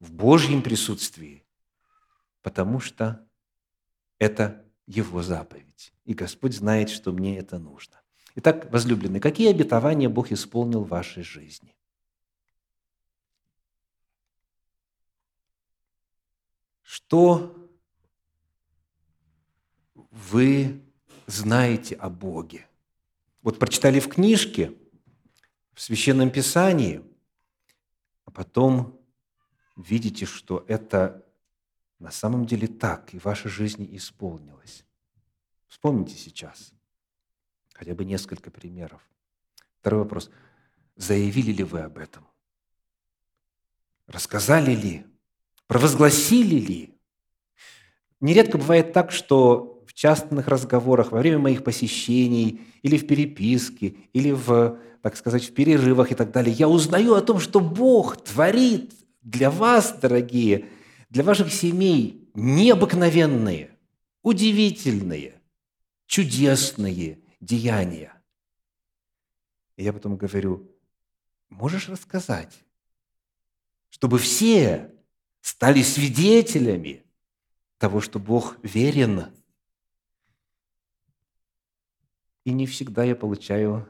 в 0.00 0.12
Божьем 0.12 0.60
присутствии, 0.60 1.42
потому 2.42 2.80
что 2.80 3.26
это 4.18 4.62
Его 4.86 5.22
заповедь. 5.22 5.94
И 6.04 6.12
Господь 6.12 6.54
знает, 6.54 6.90
что 6.90 7.12
мне 7.12 7.38
это 7.38 7.58
нужно. 7.58 7.97
Итак, 8.40 8.70
возлюбленные, 8.70 9.20
какие 9.20 9.50
обетования 9.50 10.08
Бог 10.08 10.30
исполнил 10.30 10.84
в 10.84 10.90
вашей 10.90 11.24
жизни? 11.24 11.74
Что 16.82 17.68
вы 19.92 20.80
знаете 21.26 21.96
о 21.96 22.08
Боге? 22.08 22.68
Вот 23.42 23.58
прочитали 23.58 23.98
в 23.98 24.08
книжке, 24.08 24.72
в 25.72 25.80
Священном 25.80 26.30
Писании, 26.30 27.02
а 28.24 28.30
потом 28.30 29.04
видите, 29.74 30.26
что 30.26 30.64
это 30.68 31.26
на 31.98 32.12
самом 32.12 32.46
деле 32.46 32.68
так, 32.68 33.12
и 33.14 33.18
в 33.18 33.24
вашей 33.24 33.50
жизни 33.50 33.96
исполнилось. 33.96 34.84
Вспомните 35.66 36.14
сейчас– 36.14 36.72
Хотя 37.78 37.94
бы 37.94 38.04
несколько 38.04 38.50
примеров. 38.50 39.00
Второй 39.80 40.00
вопрос. 40.00 40.30
Заявили 40.96 41.52
ли 41.52 41.62
вы 41.62 41.80
об 41.80 41.98
этом? 41.98 42.26
Рассказали 44.08 44.74
ли? 44.74 45.06
Провозгласили 45.68 46.56
ли? 46.56 46.94
Нередко 48.20 48.58
бывает 48.58 48.92
так, 48.92 49.12
что 49.12 49.84
в 49.86 49.94
частных 49.94 50.48
разговорах, 50.48 51.12
во 51.12 51.20
время 51.20 51.38
моих 51.38 51.62
посещений, 51.62 52.62
или 52.82 52.96
в 52.96 53.06
переписке, 53.06 53.94
или 54.12 54.32
в, 54.32 54.78
так 55.02 55.16
сказать, 55.16 55.44
в 55.44 55.54
перерывах 55.54 56.10
и 56.10 56.16
так 56.16 56.32
далее, 56.32 56.52
я 56.52 56.68
узнаю 56.68 57.14
о 57.14 57.22
том, 57.22 57.38
что 57.38 57.60
Бог 57.60 58.16
творит 58.24 58.92
для 59.22 59.52
вас, 59.52 59.96
дорогие, 60.00 60.66
для 61.10 61.22
ваших 61.22 61.52
семей 61.52 62.28
необыкновенные, 62.34 63.70
удивительные, 64.22 65.40
чудесные, 66.06 67.20
деяния. 67.40 68.20
И 69.76 69.84
я 69.84 69.92
потом 69.92 70.16
говорю, 70.16 70.70
можешь 71.48 71.88
рассказать, 71.88 72.64
чтобы 73.90 74.18
все 74.18 74.94
стали 75.40 75.82
свидетелями 75.82 77.04
того, 77.78 78.00
что 78.00 78.18
Бог 78.18 78.58
верен. 78.62 79.32
И 82.44 82.52
не 82.52 82.66
всегда 82.66 83.04
я 83.04 83.14
получаю 83.14 83.88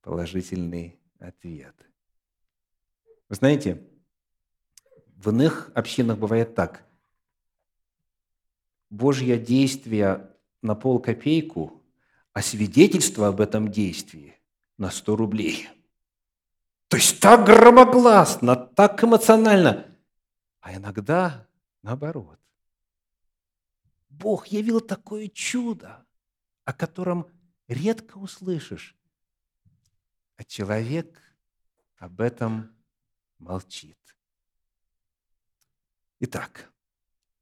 положительный 0.00 0.98
ответ. 1.18 1.74
Вы 3.28 3.34
знаете, 3.34 3.86
в 5.16 5.30
иных 5.30 5.70
общинах 5.74 6.18
бывает 6.18 6.54
так. 6.54 6.86
Божье 8.90 9.38
действие 9.38 10.30
на 10.60 10.74
пол 10.74 11.00
копейку 11.00 11.81
а 12.32 12.42
свидетельство 12.42 13.28
об 13.28 13.40
этом 13.40 13.70
действии 13.70 14.38
на 14.78 14.90
100 14.90 15.16
рублей. 15.16 15.68
То 16.88 16.96
есть 16.96 17.20
так 17.20 17.46
громогласно, 17.46 18.56
так 18.56 19.02
эмоционально. 19.02 19.86
А 20.60 20.74
иногда 20.74 21.46
наоборот. 21.82 22.38
Бог 24.08 24.46
явил 24.46 24.80
такое 24.80 25.28
чудо, 25.28 26.06
о 26.64 26.72
котором 26.72 27.26
редко 27.66 28.18
услышишь, 28.18 28.94
а 30.36 30.44
человек 30.44 31.20
об 31.96 32.20
этом 32.20 32.74
молчит. 33.38 33.98
Итак, 36.20 36.70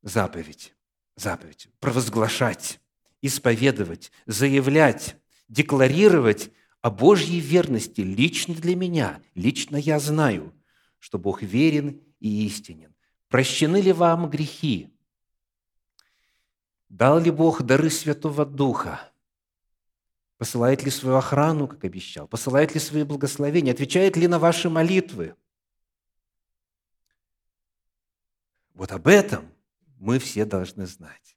заповедь. 0.03 0.75
заповедь– 1.17 1.69
провозглашать, 1.81 2.80
исповедовать, 3.23 4.13
заявлять, 4.27 5.17
декларировать 5.49 6.51
о 6.81 6.91
Божьей 6.91 7.41
верности 7.41 8.01
лично 8.01 8.55
для 8.55 8.75
меня. 8.77 9.23
Лично 9.35 9.77
я 9.77 9.99
знаю, 9.99 10.55
что 10.99 11.19
Бог 11.19 11.43
верен 11.43 12.01
и 12.21 12.47
истинен. 12.47 12.95
Прощены 13.29 13.81
ли 13.81 13.93
вам 13.93 14.29
грехи? 14.31 14.93
Дал 16.89 17.21
ли 17.21 17.31
Бог 17.31 17.63
дары 17.63 17.91
Святого 17.91 18.45
Духа? 18.45 19.13
Посылает 20.39 20.83
ли 20.83 20.91
свою 20.91 21.17
охрану, 21.17 21.69
как 21.69 21.85
обещал? 21.85 22.27
Посылает 22.27 22.75
ли 22.75 22.81
свои 22.81 23.05
благословения? 23.05 23.73
Отвечает 23.73 24.17
ли 24.17 24.27
на 24.27 24.39
ваши 24.39 24.71
молитвы? 24.71 25.37
Вот 28.73 28.91
об 28.93 29.07
этом 29.07 29.53
мы 29.99 30.19
все 30.19 30.47
должны 30.47 30.87
знать. 30.87 31.37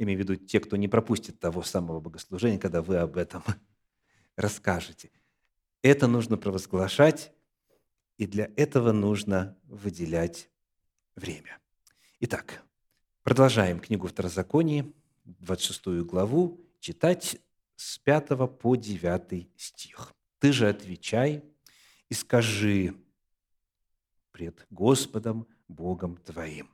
Имею 0.00 0.18
в 0.18 0.22
виду 0.22 0.36
те, 0.36 0.60
кто 0.60 0.78
не 0.78 0.88
пропустит 0.88 1.40
того 1.40 1.62
самого 1.62 2.00
богослужения, 2.00 2.58
когда 2.58 2.80
вы 2.80 2.96
об 2.96 3.18
этом 3.18 3.44
расскажете. 4.36 5.10
Это 5.82 6.06
нужно 6.06 6.38
провозглашать, 6.38 7.34
и 8.16 8.26
для 8.26 8.50
этого 8.56 8.92
нужно 8.92 9.58
выделять 9.64 10.48
время. 11.16 11.58
Итак, 12.18 12.62
продолжаем 13.24 13.78
книгу 13.78 14.06
Второзаконии, 14.06 14.90
26 15.24 16.06
главу, 16.06 16.58
читать 16.78 17.38
с 17.76 17.98
5 17.98 18.58
по 18.58 18.76
9 18.76 19.50
стих. 19.54 20.14
«Ты 20.38 20.52
же 20.54 20.70
отвечай 20.70 21.44
и 22.08 22.14
скажи 22.14 22.94
пред 24.32 24.66
Господом 24.70 25.46
Богом 25.68 26.16
твоим. 26.16 26.70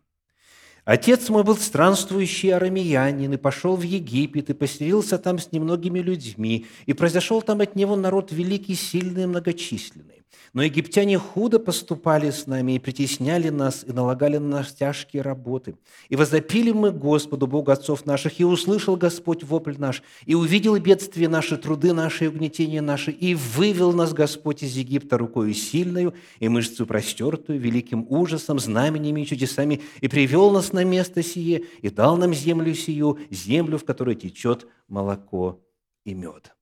Отец 0.87 1.29
мой 1.31 1.43
был 1.43 1.57
странствующий 1.57 2.55
арамеянин 2.55 3.33
и 3.33 3.37
пошел 3.37 3.75
в 3.75 3.83
Египет, 3.83 4.51
и 4.51 4.55
поселился 4.55 5.19
там 5.19 5.41
с 5.41 5.51
немногими 5.51 5.99
людьми, 5.99 6.67
и 6.87 6.93
произошел 6.93 7.43
там 7.43 7.61
от 7.61 7.75
него 7.75 7.97
народ 7.97 8.31
великий, 8.31 8.77
сильный 8.77 9.25
и 9.25 9.27
многочисленный. 9.27 10.17
Но 10.57 10.63
египтяне 10.63 11.19
худо 11.19 11.59
поступали 11.59 12.31
с 12.31 12.47
нами 12.47 12.77
и 12.77 12.79
притесняли 12.79 13.51
нас, 13.51 13.85
и 13.87 13.93
налагали 13.93 14.39
на 14.39 14.49
нас 14.49 14.73
тяжкие 14.73 15.23
работы. 15.23 15.77
И 16.09 16.17
возопили 16.17 16.73
мы 16.73 16.93
Господу, 16.93 17.47
Богу 17.47 17.71
отцов 17.73 18.07
наших, 18.07 18.41
и 18.41 18.45
услышал 18.45 18.97
Господь 18.97 19.45
вопль 19.45 19.75
наш, 19.77 20.03
и 20.25 20.35
увидел 20.35 20.79
бедствие 20.79 21.29
наши, 21.29 21.59
труды 21.59 21.93
наши, 21.93 22.25
и 22.25 22.29
угнетения 22.29 22.81
наши, 22.81 23.11
и 23.11 23.35
вывел 23.35 23.93
нас 23.93 24.15
Господь 24.15 24.63
из 24.63 24.75
Египта 24.77 25.19
рукою 25.19 25.53
сильную 25.53 26.15
и 26.41 26.49
мышцу 26.49 26.87
простертую, 26.87 27.61
великим 27.61 28.07
ужасом, 28.09 28.59
знамениями 28.59 29.23
и 29.23 29.27
чудесами, 29.27 29.83
и 30.01 30.09
привел 30.09 30.51
нас 30.53 30.73
на 30.77 30.85
место 30.85 31.23
сие, 31.23 31.65
и 31.83 31.91
дал 31.91 32.17
нам 32.17 32.33
землю 32.33 32.75
сию, 32.75 33.19
землю, 33.31 33.79
в 33.79 33.85
которой 33.85 34.15
течет 34.15 34.67
молоко 34.89 35.61
и 36.05 36.15
мед 36.15 36.57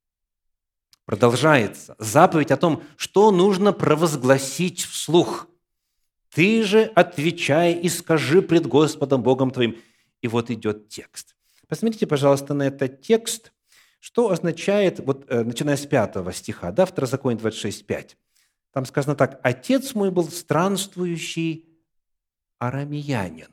продолжается 1.05 1.95
заповедь 1.99 2.51
о 2.51 2.57
том, 2.57 2.83
что 2.97 3.31
нужно 3.31 3.71
провозгласить 3.71 4.83
вслух. 4.83 5.47
«Ты 6.33 6.63
же 6.63 6.83
отвечай 6.83 7.73
и 7.73 7.87
скажи 7.87 8.41
пред 8.41 8.67
Господом 8.67 9.23
Богом 9.23 9.51
твоим». 9.51 9.77
И 10.21 10.27
вот 10.27 10.49
идет 10.49 10.89
текст. 10.89 11.35
Посмотрите, 11.67 12.07
пожалуйста, 12.07 12.53
на 12.53 12.63
этот 12.63 13.01
текст, 13.01 13.53
что 13.99 14.31
означает, 14.31 14.99
вот 14.99 15.25
э, 15.29 15.43
начиная 15.43 15.77
с 15.77 15.85
5 15.85 16.35
стиха, 16.35 16.71
да, 16.71 16.85
Второзаконие 16.85 17.39
26, 17.39 17.85
5. 17.85 18.17
Там 18.73 18.85
сказано 18.85 19.15
так, 19.15 19.39
«Отец 19.43 19.95
мой 19.95 20.11
был 20.11 20.27
странствующий 20.29 21.69
арамеянин». 22.59 23.49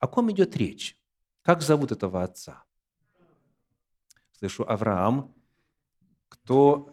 О 0.00 0.08
ком 0.08 0.30
идет 0.32 0.56
речь? 0.56 0.96
Как 1.42 1.62
зовут 1.62 1.92
этого 1.92 2.22
отца? 2.22 2.64
Слышу, 4.32 4.68
Авраам 4.68 5.34
кто... 6.30 6.90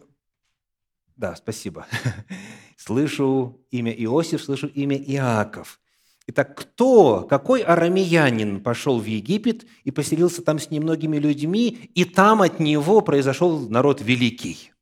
Да, 1.15 1.35
спасибо. 1.35 1.87
Слышу 2.77 3.65
имя 3.71 3.91
Иосиф, 3.91 4.43
слышу 4.43 4.67
имя 4.67 4.97
Иаков. 4.97 5.79
Итак, 6.27 6.57
кто, 6.57 7.23
какой 7.23 7.61
арамеянин 7.61 8.61
пошел 8.61 8.99
в 8.99 9.05
Египет 9.05 9.65
и 9.83 9.91
поселился 9.91 10.41
там 10.43 10.59
с 10.59 10.69
немногими 10.69 11.17
людьми, 11.17 11.69
и 11.95 12.03
там 12.03 12.41
от 12.41 12.59
него 12.59 13.01
произошел 13.01 13.69
народ 13.69 14.01
великий 14.01 14.73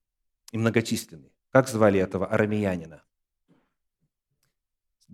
и 0.51 0.57
многочисленный? 0.57 1.31
Как 1.51 1.69
звали 1.69 1.99
этого 1.99 2.25
арамеянина? 2.25 3.03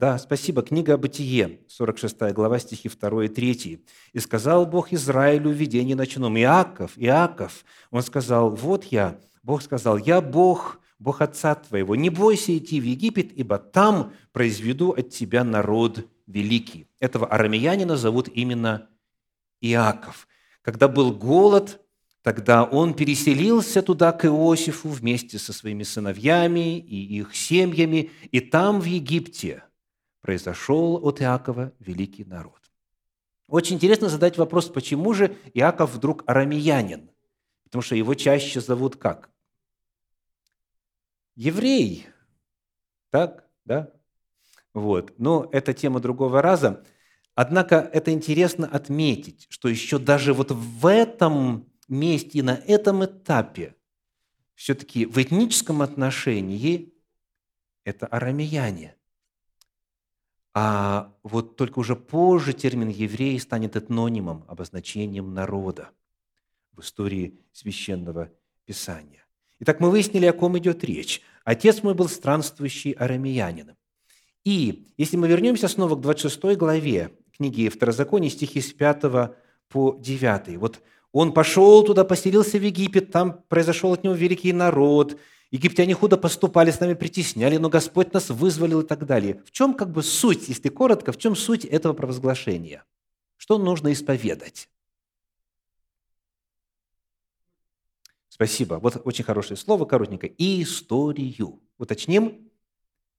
Да, 0.01 0.17
спасибо. 0.17 0.63
Книга 0.63 0.97
«Бытие», 0.97 1.59
46 1.67 2.33
глава, 2.33 2.57
стихи 2.57 2.89
2 2.89 3.25
и 3.25 3.27
3. 3.27 3.85
«И 4.13 4.19
сказал 4.19 4.65
Бог 4.65 4.91
Израилю 4.93 5.51
в 5.51 5.53
видении 5.53 5.93
ночном, 5.93 6.39
Иаков, 6.39 6.93
Иаков, 6.95 7.63
он 7.91 8.01
сказал, 8.01 8.49
вот 8.49 8.85
я, 8.85 9.19
Бог 9.43 9.61
сказал, 9.61 9.99
«Я 9.99 10.19
Бог, 10.19 10.79
Бог 10.97 11.21
Отца 11.21 11.53
твоего, 11.53 11.95
не 11.95 12.09
бойся 12.09 12.57
идти 12.57 12.81
в 12.81 12.83
Египет, 12.83 13.31
ибо 13.31 13.59
там 13.59 14.11
произведу 14.31 14.89
от 14.89 15.09
тебя 15.09 15.43
народ 15.43 16.07
великий». 16.25 16.87
Этого 16.99 17.27
арамеянина 17.27 17.95
зовут 17.95 18.27
именно 18.27 18.89
Иаков. 19.61 20.27
Когда 20.63 20.87
был 20.87 21.11
голод, 21.11 21.79
тогда 22.23 22.63
он 22.63 22.95
переселился 22.95 23.83
туда 23.83 24.13
к 24.13 24.25
Иосифу 24.25 24.89
вместе 24.89 25.37
со 25.37 25.53
своими 25.53 25.83
сыновьями 25.83 26.79
и 26.79 27.19
их 27.19 27.35
семьями, 27.35 28.09
и 28.31 28.39
там, 28.39 28.81
в 28.81 28.85
Египте, 28.85 29.61
произошел 30.21 30.99
от 31.05 31.21
Иакова 31.21 31.73
великий 31.79 32.23
народ. 32.25 32.59
Очень 33.47 33.75
интересно 33.75 34.09
задать 34.09 34.37
вопрос, 34.37 34.69
почему 34.69 35.13
же 35.13 35.35
Иаков 35.53 35.93
вдруг 35.93 36.23
арамеянин? 36.25 37.09
Потому 37.63 37.81
что 37.81 37.95
его 37.95 38.13
чаще 38.15 38.61
зовут 38.61 38.95
как? 38.95 39.31
еврей. 41.35 42.07
Так, 43.09 43.49
да? 43.65 43.91
Вот. 44.73 45.13
Но 45.17 45.49
это 45.51 45.73
тема 45.73 45.99
другого 45.99 46.41
раза. 46.41 46.83
Однако 47.35 47.77
это 47.77 48.11
интересно 48.11 48.67
отметить, 48.67 49.47
что 49.49 49.67
еще 49.69 49.97
даже 49.97 50.33
вот 50.33 50.51
в 50.51 50.85
этом 50.85 51.71
месте 51.87 52.39
и 52.39 52.41
на 52.41 52.55
этом 52.55 53.03
этапе 53.05 53.75
все-таки 54.55 55.05
в 55.05 55.17
этническом 55.17 55.81
отношении 55.81 56.93
это 57.83 58.05
арамеяне. 58.05 58.95
А 60.53 61.13
вот 61.23 61.55
только 61.55 61.79
уже 61.79 61.95
позже 61.95 62.53
термин 62.53 62.89
«еврей» 62.89 63.39
станет 63.39 63.75
этнонимом, 63.75 64.43
обозначением 64.47 65.33
народа 65.33 65.91
в 66.73 66.81
истории 66.81 67.39
Священного 67.53 68.29
Писания. 68.65 69.25
Итак, 69.59 69.79
мы 69.79 69.89
выяснили, 69.89 70.25
о 70.25 70.33
ком 70.33 70.57
идет 70.57 70.83
речь. 70.83 71.21
Отец 71.45 71.83
мой 71.83 71.93
был 71.93 72.09
странствующий 72.09 72.91
арамеянином. 72.91 73.77
И 74.43 74.87
если 74.97 75.17
мы 75.17 75.27
вернемся 75.27 75.67
снова 75.67 75.95
к 75.95 76.01
26 76.01 76.57
главе 76.57 77.11
книги 77.37 77.69
Второзакония, 77.69 78.29
стихи 78.29 78.59
с 78.59 78.73
5 78.73 79.01
по 79.69 79.95
9. 79.99 80.57
Вот 80.57 80.81
он 81.11 81.33
пошел 81.33 81.83
туда, 81.83 82.03
поселился 82.03 82.57
в 82.57 82.63
Египет, 82.63 83.11
там 83.11 83.43
произошел 83.47 83.93
от 83.93 84.03
него 84.03 84.13
великий 84.13 84.53
народ, 84.53 85.17
египтяне 85.51 85.93
худо 85.93 86.17
поступали, 86.17 86.71
с 86.71 86.79
нами 86.79 86.93
притесняли, 86.93 87.57
но 87.57 87.69
Господь 87.69 88.13
нас 88.13 88.29
вызволил 88.29 88.81
и 88.81 88.87
так 88.87 89.05
далее. 89.05 89.43
В 89.45 89.51
чем 89.51 89.73
как 89.73 89.91
бы 89.91 90.01
суть, 90.01 90.49
если 90.49 90.69
коротко, 90.69 91.11
в 91.11 91.17
чем 91.17 91.35
суть 91.35 91.65
этого 91.65 91.93
провозглашения? 91.93 92.83
Что 93.37 93.57
нужно 93.57 93.91
исповедать? 93.91 94.69
Спасибо. 98.29 98.75
Вот 98.75 98.99
очень 99.05 99.23
хорошее 99.23 99.57
слово, 99.57 99.85
коротенько. 99.85 100.25
Историю. 100.25 101.61
Уточним. 101.77 102.49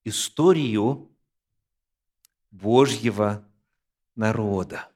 Историю 0.04 1.10
Божьего 2.50 3.46
народа. 4.16 4.88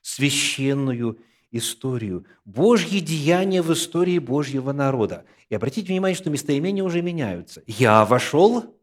Священную 0.00 1.18
историю. 1.50 2.26
Божьи 2.44 3.00
деяния 3.00 3.62
в 3.62 3.72
истории 3.72 4.18
Божьего 4.18 4.72
народа. 4.72 5.24
И 5.48 5.54
обратите 5.54 5.88
внимание, 5.88 6.16
что 6.16 6.30
местоимения 6.30 6.84
уже 6.84 7.02
меняются. 7.02 7.62
Я 7.66 8.04
вошел, 8.04 8.76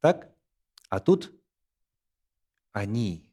так? 0.00 0.28
А 0.88 1.00
тут 1.00 1.32
они, 2.72 3.30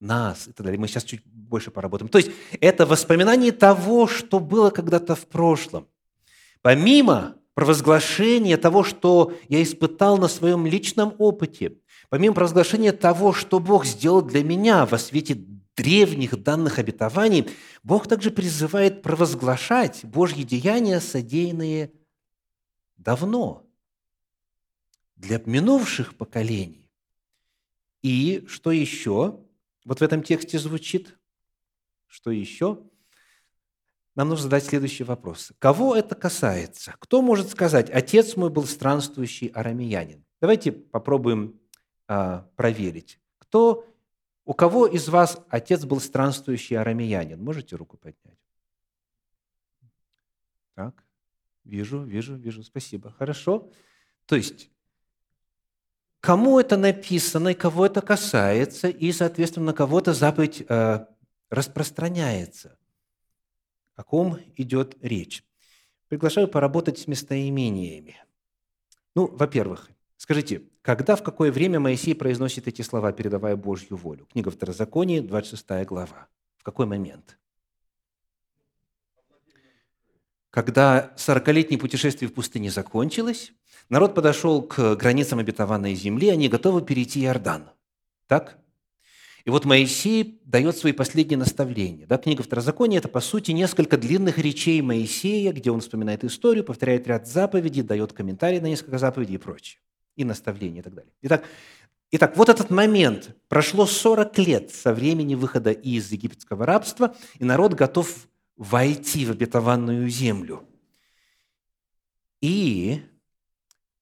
нас 0.00 0.48
и 0.48 0.52
так 0.52 0.64
далее. 0.64 0.80
Мы 0.80 0.88
сейчас 0.88 1.04
чуть 1.04 1.22
больше 1.24 1.70
поработаем. 1.70 2.08
То 2.08 2.18
есть 2.18 2.30
это 2.60 2.86
воспоминание 2.86 3.52
того, 3.52 4.06
что 4.06 4.40
было 4.40 4.70
когда-то 4.70 5.14
в 5.14 5.26
прошлом. 5.26 5.86
Помимо 6.62 7.36
провозглашения 7.54 8.56
того, 8.56 8.84
что 8.84 9.34
я 9.48 9.62
испытал 9.62 10.16
на 10.18 10.28
своем 10.28 10.66
личном 10.66 11.14
опыте, 11.18 11.74
помимо 12.08 12.34
провозглашения 12.34 12.92
того, 12.92 13.32
что 13.32 13.58
Бог 13.60 13.84
сделал 13.84 14.22
для 14.22 14.42
меня 14.42 14.86
во 14.86 14.98
свете 14.98 15.34
древних 15.80 16.42
данных 16.42 16.78
обетований, 16.78 17.48
Бог 17.82 18.06
также 18.06 18.30
призывает 18.30 19.00
провозглашать 19.00 20.04
Божьи 20.04 20.42
деяния, 20.42 21.00
содеянные 21.00 21.92
давно, 22.98 23.66
для 25.16 25.40
минувших 25.44 26.16
поколений. 26.16 26.90
И 28.02 28.44
что 28.46 28.72
еще? 28.72 29.40
Вот 29.86 30.00
в 30.00 30.02
этом 30.02 30.22
тексте 30.22 30.58
звучит 30.58 31.18
Что 32.06 32.30
еще? 32.30 32.82
Нам 34.14 34.28
нужно 34.28 34.44
задать 34.44 34.64
следующий 34.64 35.04
вопрос. 35.04 35.52
Кого 35.58 35.96
это 35.96 36.14
касается? 36.14 36.94
Кто 36.98 37.22
может 37.22 37.48
сказать, 37.48 37.88
отец 37.88 38.36
мой 38.36 38.50
был 38.50 38.66
странствующий 38.66 39.46
арамеянин? 39.48 40.24
Давайте 40.40 40.72
попробуем 40.72 41.58
а, 42.08 42.48
проверить. 42.56 43.18
Кто, 43.38 43.86
у 44.44 44.54
кого 44.54 44.86
из 44.86 45.08
вас 45.08 45.40
отец 45.48 45.84
был 45.84 46.00
странствующий 46.00 46.76
арамеянин? 46.76 47.42
Можете 47.42 47.76
руку 47.76 47.96
поднять? 47.96 48.38
Так, 50.74 51.04
вижу, 51.64 52.02
вижу, 52.02 52.36
вижу, 52.36 52.62
спасибо. 52.62 53.10
Хорошо. 53.12 53.70
То 54.26 54.36
есть, 54.36 54.70
кому 56.20 56.58
это 56.58 56.76
написано 56.76 57.48
и 57.48 57.54
кого 57.54 57.86
это 57.86 58.00
касается, 58.00 58.88
и, 58.88 59.12
соответственно, 59.12 59.66
на 59.66 59.72
кого 59.72 59.98
эта 59.98 60.14
заповедь 60.14 60.64
э, 60.68 61.06
распространяется. 61.50 62.78
О 63.96 64.04
ком 64.04 64.38
идет 64.56 64.96
речь? 65.02 65.44
Приглашаю 66.08 66.48
поработать 66.48 66.98
с 66.98 67.06
местоимениями. 67.06 68.16
Ну, 69.14 69.26
во-первых, 69.26 69.90
скажите, 70.20 70.62
когда, 70.82 71.16
в 71.16 71.22
какое 71.22 71.50
время 71.50 71.80
Моисей 71.80 72.14
произносит 72.14 72.68
эти 72.68 72.82
слова, 72.82 73.10
передавая 73.12 73.56
Божью 73.56 73.96
волю? 73.96 74.26
Книга 74.30 74.50
Второзакония, 74.50 75.22
26 75.22 75.86
глава. 75.86 76.28
В 76.58 76.62
какой 76.62 76.86
момент? 76.86 77.38
Когда 80.50 81.14
сорокалетнее 81.16 81.78
путешествие 81.78 82.28
в 82.28 82.34
пустыне 82.34 82.70
закончилось, 82.70 83.52
народ 83.88 84.14
подошел 84.14 84.62
к 84.62 84.96
границам 84.96 85.38
обетованной 85.38 85.94
земли, 85.94 86.28
они 86.28 86.48
готовы 86.48 86.82
перейти 86.82 87.24
Иордан. 87.24 87.70
Так? 88.26 88.58
И 89.44 89.50
вот 89.50 89.64
Моисей 89.64 90.40
дает 90.44 90.76
свои 90.76 90.92
последние 90.92 91.38
наставления. 91.38 92.06
Да, 92.06 92.18
книга 92.18 92.42
Второзакония– 92.42 92.98
это, 93.00 93.08
по 93.08 93.20
сути, 93.20 93.52
несколько 93.52 93.96
длинных 93.96 94.38
речей 94.38 94.82
Моисея, 94.82 95.52
где 95.52 95.70
он 95.70 95.80
вспоминает 95.80 96.24
историю, 96.24 96.64
повторяет 96.64 97.06
ряд 97.06 97.26
заповедей, 97.26 97.82
дает 97.82 98.12
комментарии 98.12 98.58
на 98.58 98.66
несколько 98.66 98.98
заповедей 98.98 99.36
и 99.36 99.38
прочее, 99.38 99.80
и 100.20 100.24
наставления 100.24 100.80
и 100.80 100.82
так 100.82 100.94
далее. 100.94 101.12
Итак, 101.22 101.44
итак, 102.10 102.36
вот 102.36 102.48
этот 102.48 102.70
момент. 102.70 103.34
Прошло 103.48 103.86
40 103.86 104.38
лет 104.38 104.70
со 104.70 104.92
времени 104.92 105.34
выхода 105.34 105.70
из 105.70 106.12
египетского 106.12 106.66
рабства, 106.66 107.16
и 107.38 107.44
народ 107.44 107.74
готов 107.74 108.28
войти 108.56 109.24
в 109.24 109.30
обетованную 109.30 110.08
землю. 110.10 110.62
И 112.42 113.02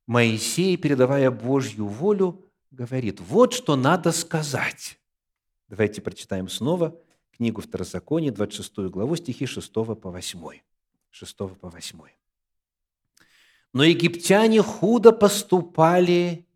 Моисей, 0.06 0.76
передавая 0.76 1.30
Божью 1.30 1.86
волю, 1.86 2.44
говорит, 2.72 3.20
вот 3.20 3.52
что 3.52 3.76
надо 3.76 4.10
сказать. 4.10 4.98
Давайте 5.68 6.00
прочитаем 6.00 6.48
снова 6.48 7.00
книгу 7.36 7.60
Второзакония, 7.60 8.32
26 8.32 8.90
главу, 8.90 9.14
стихи 9.14 9.46
6 9.46 9.72
по 9.72 10.10
8. 10.10 10.60
6 11.10 11.36
по 11.36 11.70
8. 11.70 11.98
«Но 13.72 13.84
египтяне 13.84 14.62
худо 14.62 15.12
поступали 15.12 16.46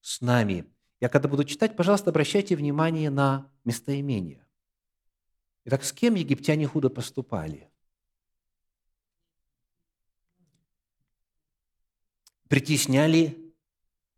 с 0.00 0.20
нами». 0.20 0.66
Я 1.00 1.08
когда 1.08 1.28
буду 1.28 1.44
читать, 1.44 1.76
пожалуйста, 1.76 2.10
обращайте 2.10 2.56
внимание 2.56 3.10
на 3.10 3.50
местоимение. 3.64 4.44
Итак, 5.64 5.84
с 5.84 5.92
кем 5.92 6.14
египтяне 6.14 6.66
худо 6.66 6.90
поступали? 6.90 7.70
Притесняли 12.48 13.54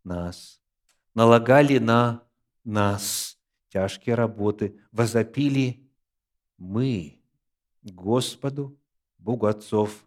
нас, 0.04 0.62
налагали 1.14 1.78
на 1.78 2.22
нас 2.64 3.38
тяжкие 3.68 4.14
работы, 4.14 4.80
возопили 4.92 5.90
мы 6.56 7.20
Господу, 7.82 8.78
Богу 9.18 9.46
отцов 9.46 10.06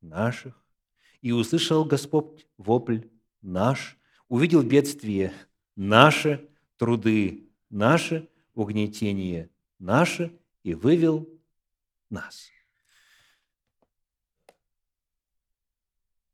наших, 0.00 0.63
и 1.24 1.32
услышал 1.32 1.86
Господь 1.86 2.46
вопль 2.58 3.00
наш, 3.40 3.96
увидел 4.28 4.62
бедствие 4.62 5.32
наше, 5.74 6.50
труды 6.76 7.48
наши, 7.70 8.28
угнетение 8.52 9.48
наше, 9.78 10.38
и 10.64 10.74
вывел 10.74 11.26
нас. 12.10 12.50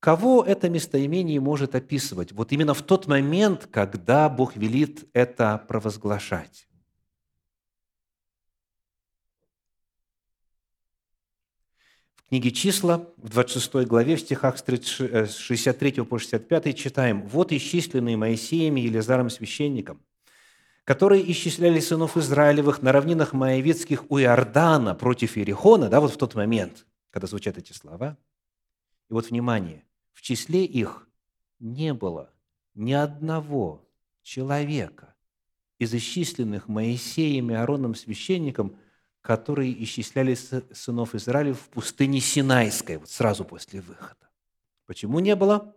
Кого 0.00 0.42
это 0.42 0.68
местоимение 0.68 1.38
может 1.38 1.76
описывать? 1.76 2.33
Вот 2.33 2.50
именно 2.50 2.74
в 2.74 2.83
тот 2.83 3.07
момент, 3.07 3.68
когда 3.70 4.29
Бог 4.29 4.57
велит 4.57 5.09
это 5.12 5.57
провозглашать. 5.68 6.66
Книге 12.31 12.53
«Числа» 12.53 13.09
в 13.16 13.29
26 13.29 13.88
главе, 13.88 14.14
в 14.14 14.21
стихах 14.21 14.57
с 14.57 15.37
63 15.37 15.95
э, 15.97 16.05
по 16.05 16.16
65 16.16 16.79
читаем 16.79 17.27
«Вот 17.27 17.51
исчисленные 17.51 18.16
Моисеем 18.16 18.77
и 18.77 18.83
Елизаром 18.83 19.31
священником, 19.31 20.01
которые 20.85 21.29
исчисляли 21.33 21.81
сынов 21.81 22.16
Израилевых 22.16 22.83
на 22.83 22.93
равнинах 22.93 23.33
Моавицких 23.33 24.09
у 24.12 24.21
Иордана 24.21 24.95
против 24.95 25.37
Иерихона, 25.37 25.88
да, 25.88 26.01
вот 26.01 26.12
в 26.12 26.19
тот 26.19 26.37
момент, 26.37 26.87
когда 27.11 27.27
звучат 27.27 27.59
эти 27.59 27.73
слова. 27.73 28.16
И 29.09 29.12
вот, 29.12 29.31
внимание, 29.31 29.85
в 30.12 30.23
числе 30.23 30.64
их 30.64 31.09
не 31.59 31.93
было 31.93 32.31
ни 32.75 32.93
одного 32.93 33.85
человека 34.23 35.16
из 35.81 35.93
исчисленных 35.93 36.69
Моисеем 36.69 37.51
и 37.51 37.55
Аароном 37.55 37.97
священником, 37.97 38.77
которые 39.20 39.83
исчисляли 39.85 40.35
сынов 40.35 41.14
Израиля 41.14 41.54
в 41.54 41.68
пустыне 41.68 42.20
Синайской, 42.20 42.96
вот 42.96 43.11
сразу 43.11 43.44
после 43.44 43.80
выхода. 43.80 44.30
Почему 44.87 45.20
не 45.20 45.37
было? 45.37 45.74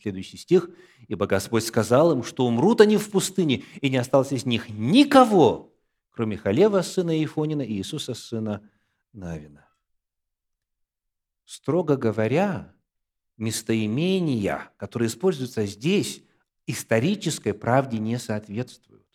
Следующий 0.00 0.36
стих. 0.36 0.70
«Ибо 1.08 1.26
Господь 1.26 1.64
сказал 1.64 2.12
им, 2.12 2.22
что 2.22 2.46
умрут 2.46 2.80
они 2.80 2.96
в 2.96 3.10
пустыне, 3.10 3.64
и 3.80 3.90
не 3.90 3.96
осталось 3.96 4.32
из 4.32 4.46
них 4.46 4.68
никого, 4.68 5.74
кроме 6.10 6.36
Халева, 6.36 6.82
сына 6.82 7.24
Ифонина, 7.24 7.62
и 7.62 7.72
Иисуса, 7.72 8.14
сына 8.14 8.62
Навина». 9.12 9.66
Строго 11.44 11.96
говоря, 11.96 12.72
местоимения, 13.38 14.70
которые 14.76 15.08
используются 15.08 15.64
здесь, 15.66 16.22
исторической 16.66 17.54
правде 17.54 17.98
не 17.98 18.18
соответствуют. 18.18 19.07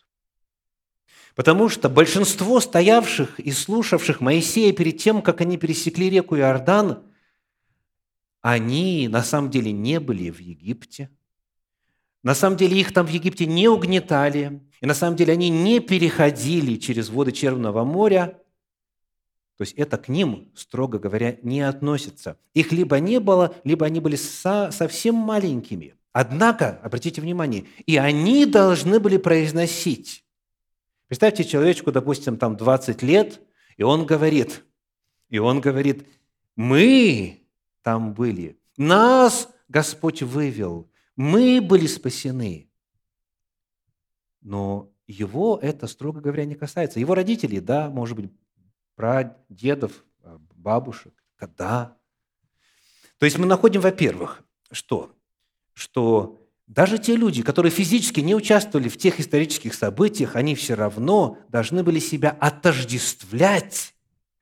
Потому 1.34 1.68
что 1.68 1.88
большинство 1.88 2.60
стоявших 2.60 3.40
и 3.40 3.50
слушавших 3.50 4.20
Моисея 4.20 4.72
перед 4.72 4.98
тем, 4.98 5.20
как 5.20 5.40
они 5.40 5.56
пересекли 5.56 6.08
реку 6.08 6.36
Иордан, 6.36 7.02
они 8.40 9.08
на 9.08 9.22
самом 9.22 9.50
деле 9.50 9.72
не 9.72 9.98
были 10.00 10.30
в 10.30 10.38
Египте. 10.38 11.10
На 12.22 12.34
самом 12.34 12.56
деле 12.56 12.78
их 12.78 12.92
там 12.92 13.06
в 13.06 13.10
Египте 13.10 13.46
не 13.46 13.68
угнетали. 13.68 14.62
И 14.80 14.86
на 14.86 14.94
самом 14.94 15.16
деле 15.16 15.32
они 15.32 15.48
не 15.50 15.80
переходили 15.80 16.76
через 16.76 17.08
воды 17.08 17.32
Черного 17.32 17.84
моря– 17.84 18.38
то 19.56 19.62
есть 19.62 19.74
это 19.74 19.98
к 19.98 20.08
ним, 20.08 20.50
строго 20.56 20.98
говоря, 20.98 21.36
не 21.42 21.60
относится. 21.60 22.38
Их 22.54 22.72
либо 22.72 22.98
не 22.98 23.20
было, 23.20 23.54
либо 23.62 23.86
они 23.86 24.00
были 24.00 24.16
со, 24.16 24.70
совсем 24.72 25.14
маленькими. 25.14 25.94
Однако, 26.12 26.80
обратите 26.82 27.20
внимание, 27.20 27.64
и 27.86 27.96
они 27.96 28.46
должны 28.46 28.98
были 28.98 29.16
произносить. 29.16 30.23
Представьте 31.08 31.44
человечку, 31.44 31.92
допустим, 31.92 32.36
там 32.38 32.56
20 32.56 33.02
лет, 33.02 33.40
и 33.76 33.82
он 33.82 34.06
говорит, 34.06 34.64
и 35.28 35.38
он 35.38 35.60
говорит, 35.60 36.06
мы 36.56 37.46
там 37.82 38.14
были, 38.14 38.58
нас 38.76 39.48
Господь 39.68 40.22
вывел, 40.22 40.90
мы 41.16 41.60
были 41.60 41.86
спасены. 41.86 42.70
Но 44.40 44.92
его 45.06 45.58
это, 45.60 45.86
строго 45.86 46.20
говоря, 46.20 46.44
не 46.44 46.54
касается. 46.54 47.00
Его 47.00 47.14
родители, 47.14 47.60
да, 47.60 47.90
может 47.90 48.16
быть, 48.16 48.30
прадедов, 48.94 50.04
а, 50.22 50.38
бабушек. 50.54 51.14
Когда? 51.36 51.96
То 53.18 53.26
есть 53.26 53.38
мы 53.38 53.46
находим, 53.46 53.80
во-первых, 53.80 54.42
что? 54.70 55.14
Что 55.72 56.43
даже 56.66 56.98
те 56.98 57.14
люди, 57.14 57.42
которые 57.42 57.70
физически 57.70 58.20
не 58.20 58.34
участвовали 58.34 58.88
в 58.88 58.96
тех 58.96 59.20
исторических 59.20 59.74
событиях, 59.74 60.34
они 60.34 60.54
все 60.54 60.74
равно 60.74 61.38
должны 61.48 61.82
были 61.82 61.98
себя 61.98 62.36
отождествлять, 62.40 63.94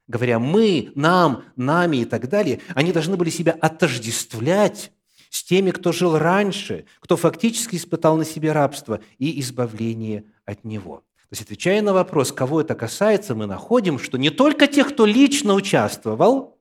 говоря 0.07 0.39
«мы», 0.39 0.93
«нам», 0.95 1.45
«нами» 1.57 1.99
и 1.99 2.05
так 2.05 2.29
далее. 2.29 2.61
Они 2.75 2.93
должны 2.93 3.17
были 3.17 3.31
себя 3.31 3.57
отождествлять 3.61 4.93
с 5.31 5.43
теми, 5.43 5.73
кто 5.73 5.91
жил 5.91 6.17
раньше, 6.17 6.85
кто 7.01 7.17
фактически 7.17 7.77
испытал 7.77 8.17
на 8.17 8.25
себе 8.25 8.53
рабство 8.53 9.01
и 9.19 9.41
избавление 9.41 10.25
от 10.45 10.65
него. 10.65 10.99
То 10.99 11.35
есть, 11.35 11.43
отвечая 11.43 11.83
на 11.83 11.93
вопрос, 11.93 12.31
кого 12.31 12.61
это 12.61 12.75
касается, 12.75 13.35
мы 13.35 13.47
находим, 13.47 13.99
что 13.99 14.19
не 14.19 14.31
только 14.31 14.67
тех, 14.67 14.91
кто 14.91 15.07
лично 15.07 15.55
участвовал, 15.55 16.59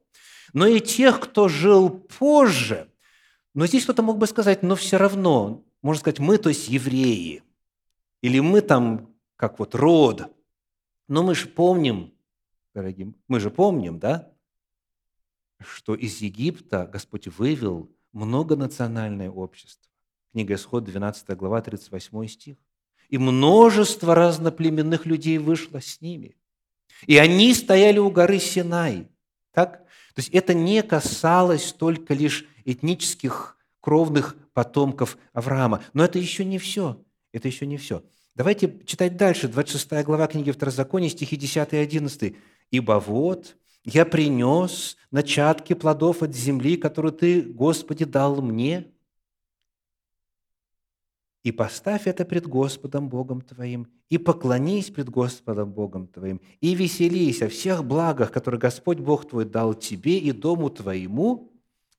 но 0.53 0.65
и 0.65 0.79
тех, 0.79 1.19
кто 1.19 1.49
жил 1.49 1.89
позже. 1.89 2.87
Но 3.53 3.65
здесь 3.67 3.83
кто-то 3.83 4.01
мог 4.01 4.17
бы 4.17 4.27
сказать, 4.27 4.63
но 4.63 4.75
все 4.75 4.97
равно, 4.97 5.63
можно 5.81 5.99
сказать, 5.99 6.19
мы, 6.19 6.37
то 6.37 6.49
есть 6.49 6.69
евреи, 6.69 7.43
или 8.21 8.39
мы 8.39 8.61
там, 8.61 9.13
как 9.35 9.59
вот 9.59 9.75
род. 9.75 10.31
Но 11.07 11.23
мы 11.23 11.35
же 11.35 11.47
помним, 11.47 12.13
дорогим. 12.73 13.15
Мы 13.27 13.39
же 13.39 13.49
помним, 13.49 13.99
да, 13.99 14.31
что 15.59 15.95
из 15.95 16.21
Египта 16.21 16.87
Господь 16.87 17.27
вывел 17.27 17.89
многонациональное 18.13 19.29
общество. 19.29 19.91
Книга 20.31 20.55
Исход, 20.55 20.85
12 20.85 21.35
глава, 21.35 21.61
38 21.61 22.27
стих. 22.27 22.57
«И 23.09 23.17
множество 23.17 24.15
разноплеменных 24.15 25.05
людей 25.05 25.37
вышло 25.37 25.81
с 25.81 25.99
ними. 25.99 26.37
И 27.05 27.17
они 27.17 27.53
стояли 27.53 27.99
у 27.99 28.09
горы 28.09 28.39
Синай». 28.39 29.09
Так? 29.51 29.80
То 30.13 30.19
есть 30.19 30.29
это 30.29 30.53
не 30.53 30.83
касалось 30.83 31.73
только 31.73 32.13
лишь 32.13 32.45
этнических 32.65 33.57
кровных 33.79 34.35
потомков 34.53 35.17
Авраама. 35.33 35.83
Но 35.93 36.03
это 36.03 36.19
еще 36.19 36.45
не 36.45 36.59
все. 36.59 37.01
Это 37.31 37.47
еще 37.47 37.65
не 37.65 37.77
все. 37.77 38.03
Давайте 38.35 38.79
читать 38.85 39.17
дальше. 39.17 39.47
26 39.47 40.05
глава 40.05 40.27
книги 40.27 40.51
Второзакония, 40.51 41.09
стихи 41.09 41.35
10 41.35 41.73
и 41.73 41.77
11. 41.77 42.35
«Ибо 42.71 43.03
вот 43.05 43.57
я 43.83 44.05
принес 44.05 44.97
начатки 45.09 45.73
плодов 45.73 46.21
от 46.21 46.35
земли, 46.35 46.77
которую 46.77 47.13
Ты, 47.13 47.41
Господи, 47.41 48.05
дал 48.05 48.41
мне, 48.41 48.90
и 51.43 51.51
поставь 51.51 52.07
это 52.07 52.23
пред 52.23 52.45
Господом 52.45 53.09
Богом 53.09 53.41
твоим, 53.41 53.87
и 54.09 54.17
поклонись 54.17 54.91
пред 54.91 55.09
Господом 55.09 55.71
Богом 55.71 56.07
твоим, 56.07 56.39
и 56.59 56.75
веселись 56.75 57.41
о 57.41 57.49
всех 57.49 57.83
благах, 57.83 58.31
которые 58.31 58.59
Господь 58.59 58.99
Бог 58.99 59.27
твой 59.27 59.45
дал 59.45 59.73
тебе 59.73 60.19
и 60.19 60.31
дому 60.31 60.69
твоему, 60.69 61.51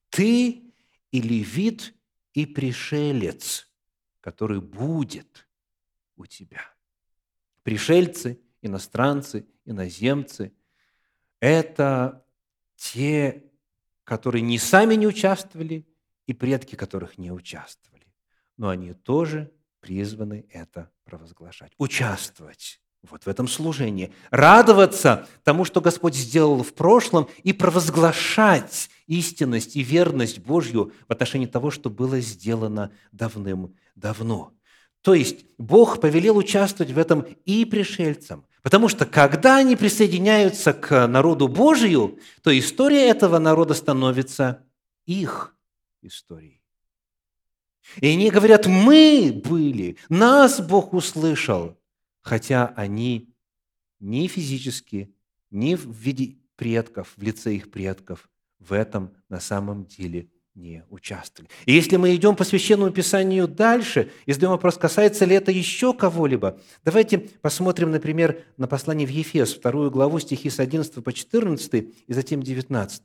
ты 0.09 0.73
и 1.11 1.21
левит, 1.21 1.93
и 2.33 2.45
пришелец, 2.45 3.69
который 4.21 4.61
будет 4.61 5.47
у 6.15 6.25
тебя. 6.25 6.61
Пришельцы, 7.63 8.39
иностранцы, 8.61 9.45
иноземцы– 9.65 10.53
это 11.39 12.25
те, 12.77 13.43
которые 14.05 14.41
ни 14.41 14.57
сами 14.57 14.95
не 14.95 15.07
участвовали, 15.07 15.85
и 16.25 16.33
предки 16.33 16.75
которых 16.75 17.17
не 17.17 17.31
участвовали 17.31 17.92
но 18.57 18.69
они 18.69 18.93
тоже 18.93 19.51
призваны 19.79 20.45
это 20.49 20.89
провозглашать, 21.03 21.73
участвовать 21.77 22.79
вот 23.09 23.25
в 23.25 23.27
этом 23.27 23.47
служении, 23.47 24.13
радоваться 24.31 25.27
тому, 25.43 25.65
что 25.65 25.81
Господь 25.81 26.15
сделал 26.15 26.63
в 26.63 26.73
прошлом, 26.73 27.27
и 27.43 27.51
провозглашать 27.51 28.89
истинность 29.07 29.75
и 29.75 29.83
верность 29.83 30.39
Божью 30.39 30.93
в 31.07 31.11
отношении 31.11 31.45
того, 31.45 31.69
что 31.69 31.89
было 31.89 32.19
сделано 32.21 32.91
давным-давно. 33.11 34.53
То 35.01 35.13
есть 35.13 35.45
Бог 35.57 35.99
повелел 35.99 36.37
участвовать 36.37 36.93
в 36.93 36.97
этом 36.97 37.25
и 37.43 37.65
пришельцам, 37.65 38.45
потому 38.61 38.87
что 38.87 39.05
когда 39.05 39.57
они 39.57 39.75
присоединяются 39.75 40.71
к 40.71 41.05
народу 41.07 41.49
Божию, 41.49 42.19
то 42.41 42.57
история 42.57 43.09
этого 43.09 43.37
народа 43.37 43.73
становится 43.73 44.63
их 45.05 45.57
историей. 46.01 46.62
И 47.99 48.07
они 48.07 48.29
говорят, 48.29 48.65
мы 48.67 49.41
были, 49.43 49.97
нас 50.09 50.59
Бог 50.61 50.93
услышал, 50.93 51.77
хотя 52.21 52.73
они 52.75 53.33
ни 53.99 54.27
физически, 54.27 55.13
ни 55.51 55.75
в 55.75 55.91
виде 55.91 56.37
предков, 56.55 57.13
в 57.15 57.21
лице 57.21 57.55
их 57.55 57.71
предков 57.71 58.29
в 58.59 58.73
этом 58.73 59.11
на 59.29 59.39
самом 59.39 59.85
деле 59.85 60.29
не 60.55 60.85
участвовали. 60.89 61.49
И 61.65 61.73
если 61.73 61.97
мы 61.97 62.15
идем 62.15 62.35
по 62.35 62.43
Священному 62.43 62.91
Писанию 62.91 63.47
дальше 63.47 64.11
и 64.25 64.33
задаем 64.33 64.51
вопрос, 64.51 64.77
касается 64.77 65.25
ли 65.25 65.35
это 65.35 65.51
еще 65.51 65.93
кого-либо, 65.93 66.59
давайте 66.83 67.17
посмотрим, 67.17 67.91
например, 67.91 68.43
на 68.57 68.67
послание 68.67 69.07
в 69.07 69.09
Ефес, 69.09 69.53
вторую 69.53 69.89
главу, 69.89 70.19
стихи 70.19 70.49
с 70.49 70.59
11 70.59 71.03
по 71.03 71.11
14 71.11 71.73
и 72.07 72.13
затем 72.13 72.43
19. 72.43 73.03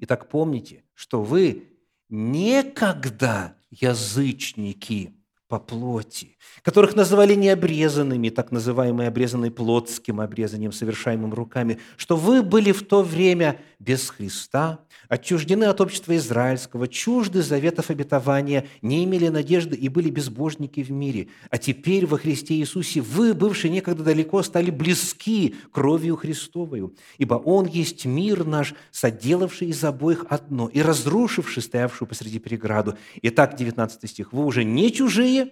Итак, 0.00 0.28
помните, 0.28 0.84
что 0.94 1.22
вы 1.22 1.64
некогда 2.08 3.56
язычники 3.80 5.14
по 5.54 5.60
плоти, 5.60 6.36
которых 6.62 6.96
называли 6.96 7.36
необрезанными, 7.36 8.28
так 8.30 8.50
называемые 8.50 9.06
обрезанные 9.06 9.52
плотским 9.52 10.20
обрезанием, 10.20 10.72
совершаемым 10.72 11.32
руками, 11.32 11.78
что 11.96 12.16
вы 12.16 12.42
были 12.42 12.72
в 12.72 12.82
то 12.82 13.02
время 13.04 13.60
без 13.78 14.10
Христа, 14.10 14.80
отчуждены 15.08 15.64
от 15.64 15.80
общества 15.80 16.16
израильского, 16.16 16.88
чужды 16.88 17.40
заветов 17.42 17.90
обетования, 17.90 18.66
не 18.82 19.04
имели 19.04 19.28
надежды 19.28 19.76
и 19.76 19.88
были 19.88 20.10
безбожники 20.10 20.82
в 20.82 20.90
мире. 20.90 21.28
А 21.50 21.58
теперь 21.58 22.04
во 22.06 22.18
Христе 22.18 22.54
Иисусе 22.54 23.00
вы, 23.00 23.32
бывшие 23.32 23.70
некогда 23.70 24.02
далеко, 24.02 24.42
стали 24.42 24.70
близки 24.72 25.54
кровью 25.70 26.16
Христовою, 26.16 26.96
ибо 27.18 27.34
Он 27.34 27.66
есть 27.66 28.06
мир 28.06 28.44
наш, 28.44 28.74
соделавший 28.90 29.68
из 29.68 29.84
обоих 29.84 30.26
одно 30.30 30.66
и 30.66 30.82
разрушивший 30.82 31.62
стоявшую 31.62 32.08
посреди 32.08 32.40
преграду. 32.40 32.96
Итак, 33.22 33.54
19 33.56 34.10
стих. 34.10 34.32
«Вы 34.32 34.44
уже 34.44 34.64
не 34.64 34.90
чужие 34.92 35.43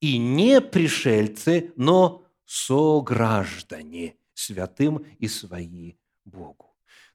и 0.00 0.18
не 0.18 0.60
пришельцы, 0.60 1.72
но 1.76 2.24
сограждане 2.44 4.16
святым 4.34 5.04
и 5.18 5.28
свои 5.28 5.94
Богу». 6.24 6.70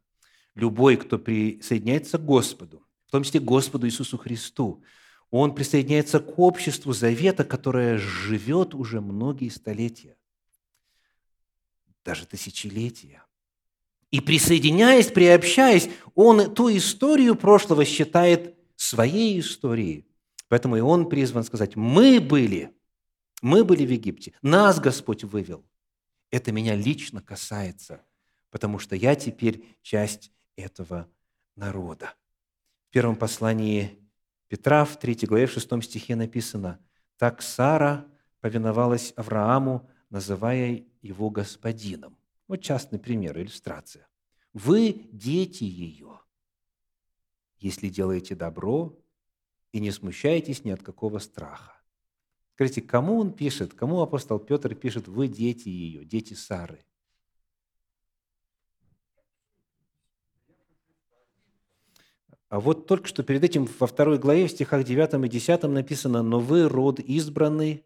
Любой, 0.54 0.96
кто 0.96 1.16
присоединяется 1.18 2.18
к 2.18 2.24
Господу, 2.24 2.84
в 3.06 3.12
том 3.12 3.22
числе 3.22 3.38
к 3.40 3.44
Господу 3.44 3.86
Иисусу 3.86 4.18
Христу, 4.18 4.82
он 5.30 5.54
присоединяется 5.54 6.18
к 6.18 6.40
обществу 6.40 6.92
завета, 6.92 7.44
которое 7.44 7.98
живет 7.98 8.74
уже 8.74 9.00
многие 9.00 9.48
столетия, 9.48 10.16
даже 12.04 12.26
тысячелетия. 12.26 13.22
И 14.10 14.20
присоединяясь, 14.20 15.06
приобщаясь, 15.08 15.88
он 16.14 16.54
ту 16.54 16.68
историю 16.76 17.36
прошлого 17.36 17.84
считает 17.84 18.56
своей 18.76 19.40
историей. 19.40 20.06
Поэтому 20.48 20.76
и 20.76 20.80
он 20.80 21.08
призван 21.08 21.44
сказать, 21.44 21.76
мы 21.76 22.20
были– 22.20 22.74
мы 23.42 23.64
были 23.64 23.86
в 23.86 23.90
Египте, 23.90 24.34
нас 24.42 24.78
Господь 24.80 25.24
вывел. 25.24 25.64
Это 26.30 26.52
меня 26.52 26.76
лично 26.76 27.22
касается, 27.22 28.04
потому 28.50 28.78
что 28.78 28.94
я 28.94 29.14
теперь 29.14 29.64
часть 29.82 30.30
этого 30.56 31.08
народа. 31.56 32.14
В 32.88 32.92
первом 32.92 33.16
послании 33.16 33.98
Петра, 34.48 34.84
в 34.84 34.98
3 34.98 35.26
главе, 35.26 35.46
в 35.46 35.52
6 35.52 35.82
стихе 35.82 36.16
написано, 36.16 36.80
«Так 37.16 37.40
Сара 37.40 38.06
повиновалась 38.40 39.12
Аврааму, 39.16 39.88
называя 40.10 40.84
его 41.00 41.30
господином». 41.30 42.16
Вот 42.50 42.62
частный 42.62 42.98
пример, 42.98 43.38
иллюстрация. 43.38 44.08
«Вы 44.52 45.08
дети 45.12 45.62
ее, 45.62 46.18
если 47.58 47.88
делаете 47.88 48.34
добро 48.34 48.98
и 49.70 49.78
не 49.78 49.92
смущаетесь 49.92 50.64
ни 50.64 50.72
от 50.72 50.82
какого 50.82 51.20
страха. 51.20 51.80
Скажите, 52.54 52.82
кому 52.82 53.20
он 53.20 53.34
пишет, 53.34 53.74
кому 53.74 54.00
апостол 54.00 54.40
Петр 54.40 54.74
пишет, 54.74 55.06
вы 55.06 55.28
дети 55.28 55.68
ее, 55.68 56.04
дети 56.04 56.34
Сары? 56.34 56.84
А 62.48 62.58
вот 62.58 62.88
только 62.88 63.06
что 63.06 63.22
перед 63.22 63.44
этим 63.44 63.68
во 63.78 63.86
второй 63.86 64.18
главе, 64.18 64.48
в 64.48 64.50
стихах 64.50 64.82
9 64.82 65.24
и 65.24 65.28
10 65.28 65.62
написано, 65.68 66.24
«Но 66.24 66.40
вы 66.40 66.68
род 66.68 66.98
избранный, 66.98 67.84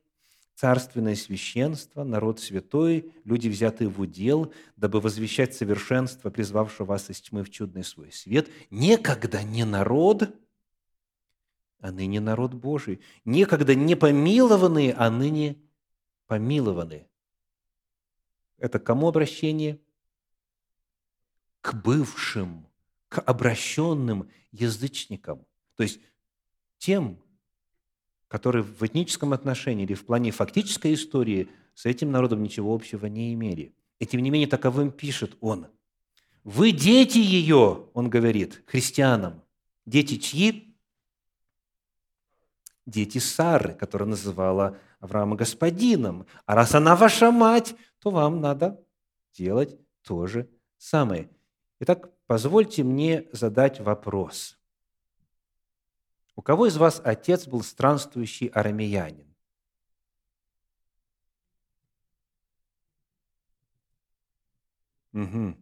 царственное 0.54 1.16
священство, 1.16 2.04
народ 2.04 2.40
святой, 2.40 3.12
люди, 3.24 3.48
взятые 3.48 3.88
в 3.88 4.00
удел, 4.00 4.52
дабы 4.76 5.00
возвещать 5.00 5.54
совершенство, 5.54 6.30
призвавшего 6.30 6.86
вас 6.86 7.10
из 7.10 7.20
тьмы 7.20 7.42
в 7.42 7.50
чудный 7.50 7.84
свой 7.84 8.12
свет, 8.12 8.48
некогда 8.70 9.42
не 9.42 9.64
народ, 9.64 10.30
а 11.80 11.90
ныне 11.90 12.20
народ 12.20 12.54
Божий. 12.54 13.00
Некогда 13.24 13.74
не 13.74 13.94
помилованные, 13.94 14.94
а 14.94 15.10
ныне 15.10 15.60
помилованы. 16.26 17.06
Это 18.56 18.78
к 18.78 18.84
кому 18.84 19.08
обращение? 19.08 19.80
К 21.60 21.74
бывшим, 21.74 22.66
к 23.08 23.20
обращенным 23.20 24.30
язычникам. 24.50 25.44
То 25.76 25.82
есть 25.82 26.00
тем, 26.78 27.22
которые 28.34 28.64
в 28.64 28.82
этническом 28.82 29.32
отношении 29.32 29.84
или 29.84 29.94
в 29.94 30.04
плане 30.04 30.32
фактической 30.32 30.92
истории 30.92 31.50
с 31.76 31.86
этим 31.86 32.10
народом 32.10 32.42
ничего 32.42 32.74
общего 32.74 33.06
не 33.06 33.32
имели. 33.32 33.76
И 34.00 34.06
тем 34.06 34.22
не 34.22 34.30
менее 34.30 34.48
таковым 34.48 34.90
пишет 34.90 35.36
он. 35.40 35.68
«Вы 36.42 36.72
дети 36.72 37.18
ее», 37.18 37.86
он 37.94 38.10
говорит, 38.10 38.64
христианам. 38.66 39.44
Дети 39.86 40.16
чьи? 40.16 40.76
Дети 42.86 43.18
Сары, 43.18 43.74
которая 43.74 44.08
называла 44.08 44.78
Авраама 44.98 45.36
господином. 45.36 46.26
А 46.44 46.56
раз 46.56 46.74
она 46.74 46.96
ваша 46.96 47.30
мать, 47.30 47.76
то 48.00 48.10
вам 48.10 48.40
надо 48.40 48.84
делать 49.32 49.78
то 50.02 50.26
же 50.26 50.50
самое. 50.76 51.30
Итак, 51.78 52.10
позвольте 52.26 52.82
мне 52.82 53.28
задать 53.30 53.78
вопрос. 53.78 54.58
У 56.36 56.42
кого 56.42 56.66
из 56.66 56.76
вас 56.76 57.00
отец 57.04 57.46
был 57.46 57.62
странствующий 57.62 58.48
арамеянин? 58.48 59.34
Угу. 65.12 65.56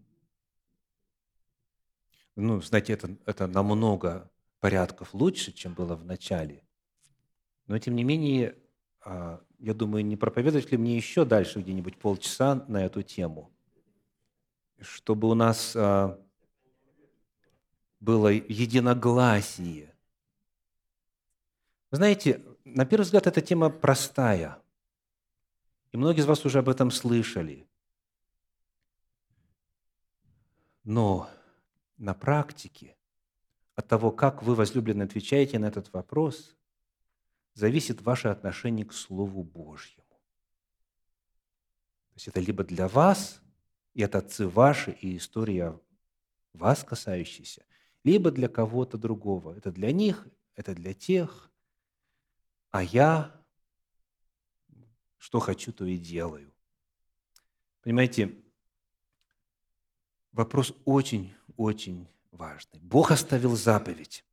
Ну, 2.36 2.62
знаете, 2.62 2.94
это, 2.94 3.14
это 3.26 3.46
намного 3.46 4.30
порядков 4.60 5.12
лучше, 5.12 5.52
чем 5.52 5.74
было 5.74 5.94
в 5.94 6.04
начале. 6.04 6.64
Но, 7.66 7.78
тем 7.78 7.94
не 7.94 8.04
менее, 8.04 8.56
а, 9.04 9.42
я 9.58 9.74
думаю, 9.74 10.04
не 10.04 10.16
проповедовать 10.16 10.72
ли 10.72 10.78
мне 10.78 10.96
еще 10.96 11.26
дальше 11.26 11.60
где-нибудь 11.60 11.98
полчаса 11.98 12.64
на 12.68 12.84
эту 12.84 13.02
тему, 13.02 13.52
чтобы 14.80 15.28
у 15.28 15.34
нас 15.34 15.76
а, 15.76 16.18
было 18.00 18.28
единогласие. 18.28 19.91
Знаете, 21.96 22.42
на 22.64 22.86
первый 22.86 23.04
взгляд, 23.04 23.26
эта 23.26 23.42
тема 23.42 23.68
простая. 23.68 24.58
И 25.92 25.98
многие 25.98 26.20
из 26.20 26.26
вас 26.26 26.44
уже 26.46 26.60
об 26.60 26.70
этом 26.70 26.90
слышали. 26.90 27.68
Но 30.84 31.28
на 31.98 32.14
практике 32.14 32.96
от 33.74 33.88
того, 33.88 34.10
как 34.10 34.42
вы, 34.42 34.54
возлюбленные, 34.54 35.04
отвечаете 35.04 35.58
на 35.58 35.66
этот 35.66 35.92
вопрос, 35.92 36.56
зависит 37.54 38.00
ваше 38.00 38.28
отношение 38.28 38.86
к 38.86 38.94
Слову 38.94 39.44
Божьему. 39.44 40.02
То 42.08 42.16
есть 42.16 42.28
это 42.28 42.40
либо 42.40 42.64
для 42.64 42.88
вас, 42.88 43.42
и 43.92 44.02
это 44.02 44.18
отцы 44.18 44.48
ваши, 44.48 44.92
и 44.92 45.18
история 45.18 45.78
вас 46.54 46.84
касающаяся, 46.84 47.64
либо 48.02 48.30
для 48.30 48.48
кого-то 48.48 48.96
другого. 48.96 49.54
Это 49.56 49.70
для 49.70 49.92
них, 49.92 50.26
это 50.56 50.74
для 50.74 50.94
тех, 50.94 51.51
а 52.72 52.82
я 52.82 53.30
что 55.18 55.38
хочу, 55.38 55.72
то 55.72 55.84
и 55.84 55.96
делаю. 55.96 56.52
Понимаете, 57.82 58.34
вопрос 60.32 60.74
очень-очень 60.84 62.08
важный. 62.32 62.80
Бог 62.80 63.12
оставил 63.12 63.56
заповедь 63.56 64.24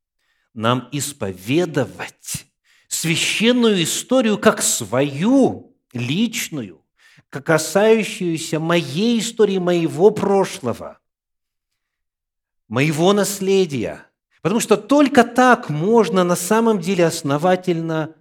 нам 0.52 0.88
исповедовать 0.90 2.46
священную 2.88 3.84
историю 3.84 4.36
как 4.36 4.62
свою, 4.62 5.76
личную, 5.92 6.84
как 7.28 7.46
касающуюся 7.46 8.58
моей 8.58 9.20
истории, 9.20 9.58
моего 9.58 10.10
прошлого, 10.10 10.98
моего 12.66 13.12
наследия. 13.12 14.06
Потому 14.42 14.60
что 14.60 14.76
только 14.76 15.22
так 15.22 15.68
можно 15.68 16.24
на 16.24 16.36
самом 16.36 16.80
деле 16.80 17.06
основательно 17.06 18.16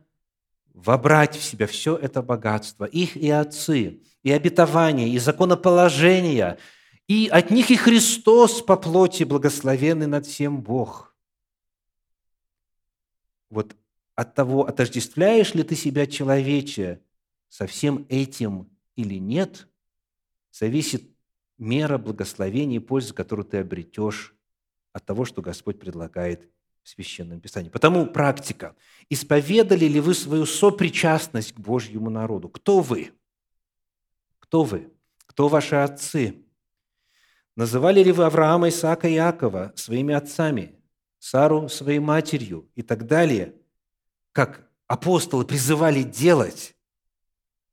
вобрать 0.84 1.36
в 1.36 1.44
себя 1.44 1.68
все 1.68 1.96
это 1.96 2.22
богатство, 2.22 2.86
их 2.86 3.18
и 3.18 3.30
отцы, 3.30 4.02
и 4.24 4.32
обетования, 4.32 5.08
и 5.10 5.20
законоположения, 5.20 6.58
и 7.08 7.28
от 7.32 7.52
них 7.52 7.72
и 7.72 7.76
Христос 7.76 8.62
по 8.62 8.76
плоти 8.76 9.24
благословенный 9.24 10.08
над 10.08 10.26
всем 10.26 10.62
Бог. 10.62 11.16
Вот 13.50 13.76
от 14.16 14.36
того, 14.36 14.66
отождествляешь 14.66 15.54
ли 15.54 15.64
ты 15.64 15.76
себя, 15.76 16.06
человече, 16.06 17.02
со 17.48 17.66
всем 17.66 18.06
этим 18.10 18.70
или 18.96 19.16
нет, 19.16 19.68
зависит 20.52 21.04
мера 21.58 21.98
благословения 21.98 22.78
и 22.78 22.84
пользы, 22.84 23.14
которую 23.14 23.46
ты 23.46 23.58
обретешь 23.58 24.36
от 24.94 25.06
того, 25.06 25.26
что 25.26 25.42
Господь 25.42 25.80
предлагает 25.80 26.50
в 26.84 26.90
Священном 26.90 27.40
Писании. 27.40 27.70
Потому 27.70 28.08
практика. 28.08 28.76
Исповедали 29.10 29.86
ли 29.86 30.00
вы 30.00 30.14
свою 30.14 30.46
сопричастность 30.46 31.54
к 31.54 31.60
Божьему 31.60 32.10
народу? 32.10 32.50
Кто 32.50 32.80
вы? 32.82 33.12
Кто 34.40 34.64
вы? 34.64 34.92
Кто 35.26 35.48
ваши 35.48 35.76
отцы? 35.76 36.44
Называли 37.56 38.04
ли 38.04 38.12
вы 38.12 38.26
Авраама, 38.26 38.70
Исаака 38.70 39.08
и 39.08 39.16
Иакова 39.16 39.74
своими 39.76 40.14
отцами, 40.14 40.76
Сару 41.20 41.68
своей 41.68 42.00
матерью 42.00 42.70
и 42.76 42.82
так 42.82 43.06
далее– 43.06 43.56
как 44.32 44.70
апостолы 44.88 45.46
призывали 45.46 46.04
делать, 46.04 46.76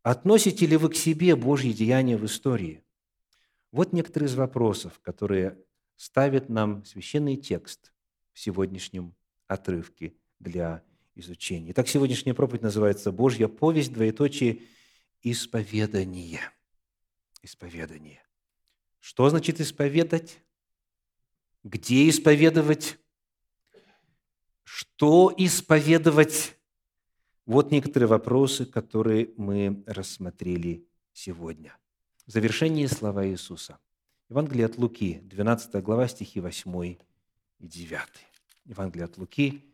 относите 0.03 0.67
ли 0.67 0.77
вы 0.77 0.91
к 0.91 0.97
себе 0.97 1.37
Божьи 1.37 1.73
деяния 1.73 2.17
в 2.17 2.25
истории? 2.25 2.83
Вот 3.73 3.93
некоторые 3.93 4.29
из 4.29 4.35
вопросов, 4.35 4.99
которые 5.01 5.59
ставит 5.97 6.49
нам 6.49 6.85
священный 6.85 7.37
текст 7.37 7.93
в 8.37 8.39
сегодняшнем 8.39 9.15
отрывке 9.47 10.13
для 10.41 10.83
изучения. 11.15 11.71
Итак, 11.71 11.89
сегодняшняя 11.89 12.35
проповедь 12.35 12.61
называется 12.61 13.11
«Божья 13.11 13.49
повесть, 13.49 13.95
двоеточие, 13.95 14.61
исповедание». 15.23 16.41
Исповедание. 17.41 18.23
Что 19.01 19.31
значит 19.31 19.63
исповедать? 19.63 20.39
Где 21.65 22.11
исповедовать? 22.11 22.99
Что 24.65 25.33
исповедовать? 25.39 26.59
Вот 27.47 27.71
некоторые 27.71 28.09
вопросы, 28.09 28.67
которые 28.67 29.31
мы 29.39 29.83
рассмотрели 29.87 30.87
сегодня. 31.15 31.75
В 32.27 32.33
завершении 32.33 32.85
слова 32.85 33.27
Иисуса. 33.27 33.79
Евангелие 34.29 34.67
от 34.67 34.77
Луки, 34.77 35.21
12 35.23 35.83
глава, 35.83 36.07
стихи 36.07 36.41
8 36.41 36.99
и 37.59 37.67
9. 37.67 38.01
Евангелие 38.65 39.05
от 39.05 39.19
Луки, 39.19 39.65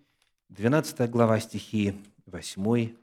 12 0.49 1.11
глава, 1.11 1.41
стихи 1.41 1.95
8 2.27 2.95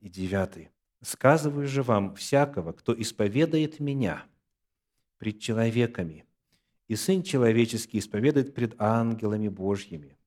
и 0.00 0.08
9. 0.08 0.70
«Сказываю 1.02 1.66
же 1.66 1.82
вам 1.82 2.14
всякого, 2.14 2.72
кто 2.72 2.98
исповедает 3.00 3.80
Меня 3.80 4.24
пред 5.18 5.40
человеками, 5.40 6.24
и 6.88 6.96
Сын 6.96 7.22
Человеческий 7.22 7.98
исповедует 7.98 8.54
пред 8.54 8.74
ангелами 8.80 9.48
Божьими. 9.48 10.18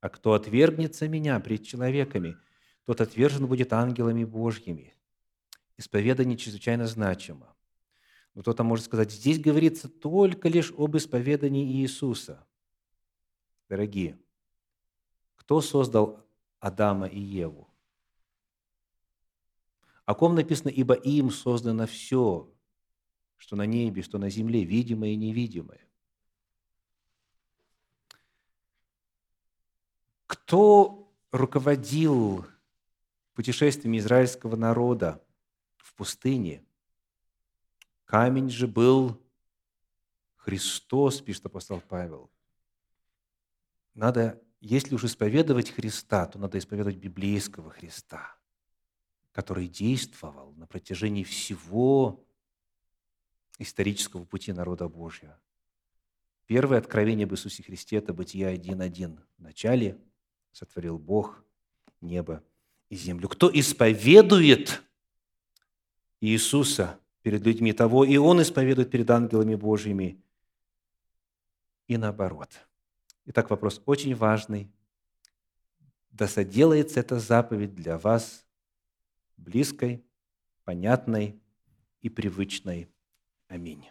А 0.00 0.08
кто 0.08 0.34
отвергнется 0.34 1.08
меня 1.08 1.40
пред 1.40 1.66
человеками, 1.66 2.36
тот 2.84 3.00
отвержен 3.00 3.46
будет 3.46 3.72
ангелами 3.72 4.24
Божьими. 4.24 4.94
Исповедание 5.76 6.36
чрезвычайно 6.36 6.86
значимо. 6.86 7.54
Но 8.34 8.42
кто-то 8.42 8.64
может 8.64 8.86
сказать, 8.86 9.12
здесь 9.12 9.38
говорится 9.38 9.88
только 9.88 10.48
лишь 10.48 10.72
об 10.76 10.96
исповедании 10.96 11.80
Иисуса. 11.80 12.44
Дорогие, 13.68 14.18
кто 15.36 15.60
создал 15.60 16.26
Адама 16.58 17.06
и 17.06 17.20
Еву? 17.20 17.68
О 20.04 20.14
ком 20.14 20.34
написано, 20.34 20.68
ибо 20.68 20.94
им 20.94 21.30
создано 21.30 21.86
все, 21.86 22.52
что 23.36 23.56
на 23.56 23.66
небе, 23.66 24.02
что 24.02 24.18
на 24.18 24.28
земле, 24.28 24.64
видимое 24.64 25.10
и 25.10 25.16
невидимое. 25.16 25.80
Кто 30.26 31.12
руководил 31.30 32.46
путешествиями 33.34 33.98
израильского 33.98 34.56
народа 34.56 35.24
в 35.76 35.94
пустыне? 35.94 36.63
Камень 38.14 38.48
же 38.48 38.68
был 38.68 39.20
Христос, 40.36 41.20
пишет 41.20 41.46
апостол 41.46 41.80
Павел. 41.80 42.30
Надо, 43.92 44.40
если 44.60 44.94
уж 44.94 45.02
исповедовать 45.02 45.72
Христа, 45.72 46.26
то 46.26 46.38
надо 46.38 46.58
исповедовать 46.58 46.94
библейского 46.94 47.72
Христа, 47.72 48.38
который 49.32 49.66
действовал 49.66 50.52
на 50.52 50.68
протяжении 50.68 51.24
всего 51.24 52.24
исторического 53.58 54.24
пути 54.24 54.52
народа 54.52 54.88
Божьего. 54.88 55.36
Первое 56.46 56.78
откровение 56.78 57.24
об 57.24 57.32
Иисусе 57.32 57.64
Христе– 57.64 57.96
это 57.98 58.12
Бытие 58.12 58.56
1.1. 58.56 59.18
В 59.38 59.42
начале– 59.42 60.00
сотворил 60.52 61.00
Бог 61.00 61.44
небо 62.00 62.44
и 62.90 62.94
землю. 62.94 63.28
Кто 63.28 63.50
исповедует 63.52 64.84
Иисуса 66.20 67.00
перед 67.24 67.42
людьми, 67.42 67.72
того 67.72 68.04
и 68.04 68.18
Он 68.18 68.42
исповедует 68.42 68.90
перед 68.90 69.10
ангелами 69.10 69.54
Божьими. 69.54 70.22
И 71.88 71.96
наоборот. 71.96 72.50
Итак, 73.24 73.48
вопрос 73.48 73.82
очень 73.86 74.14
важный. 74.14 74.70
да 76.10 76.28
соделается 76.28 77.00
эта 77.00 77.18
заповедь 77.18 77.74
для 77.74 77.96
вас 77.96 78.46
близкой, 79.38 80.04
понятной 80.64 81.40
и 82.02 82.10
привычной. 82.10 82.90
Аминь. 83.48 83.88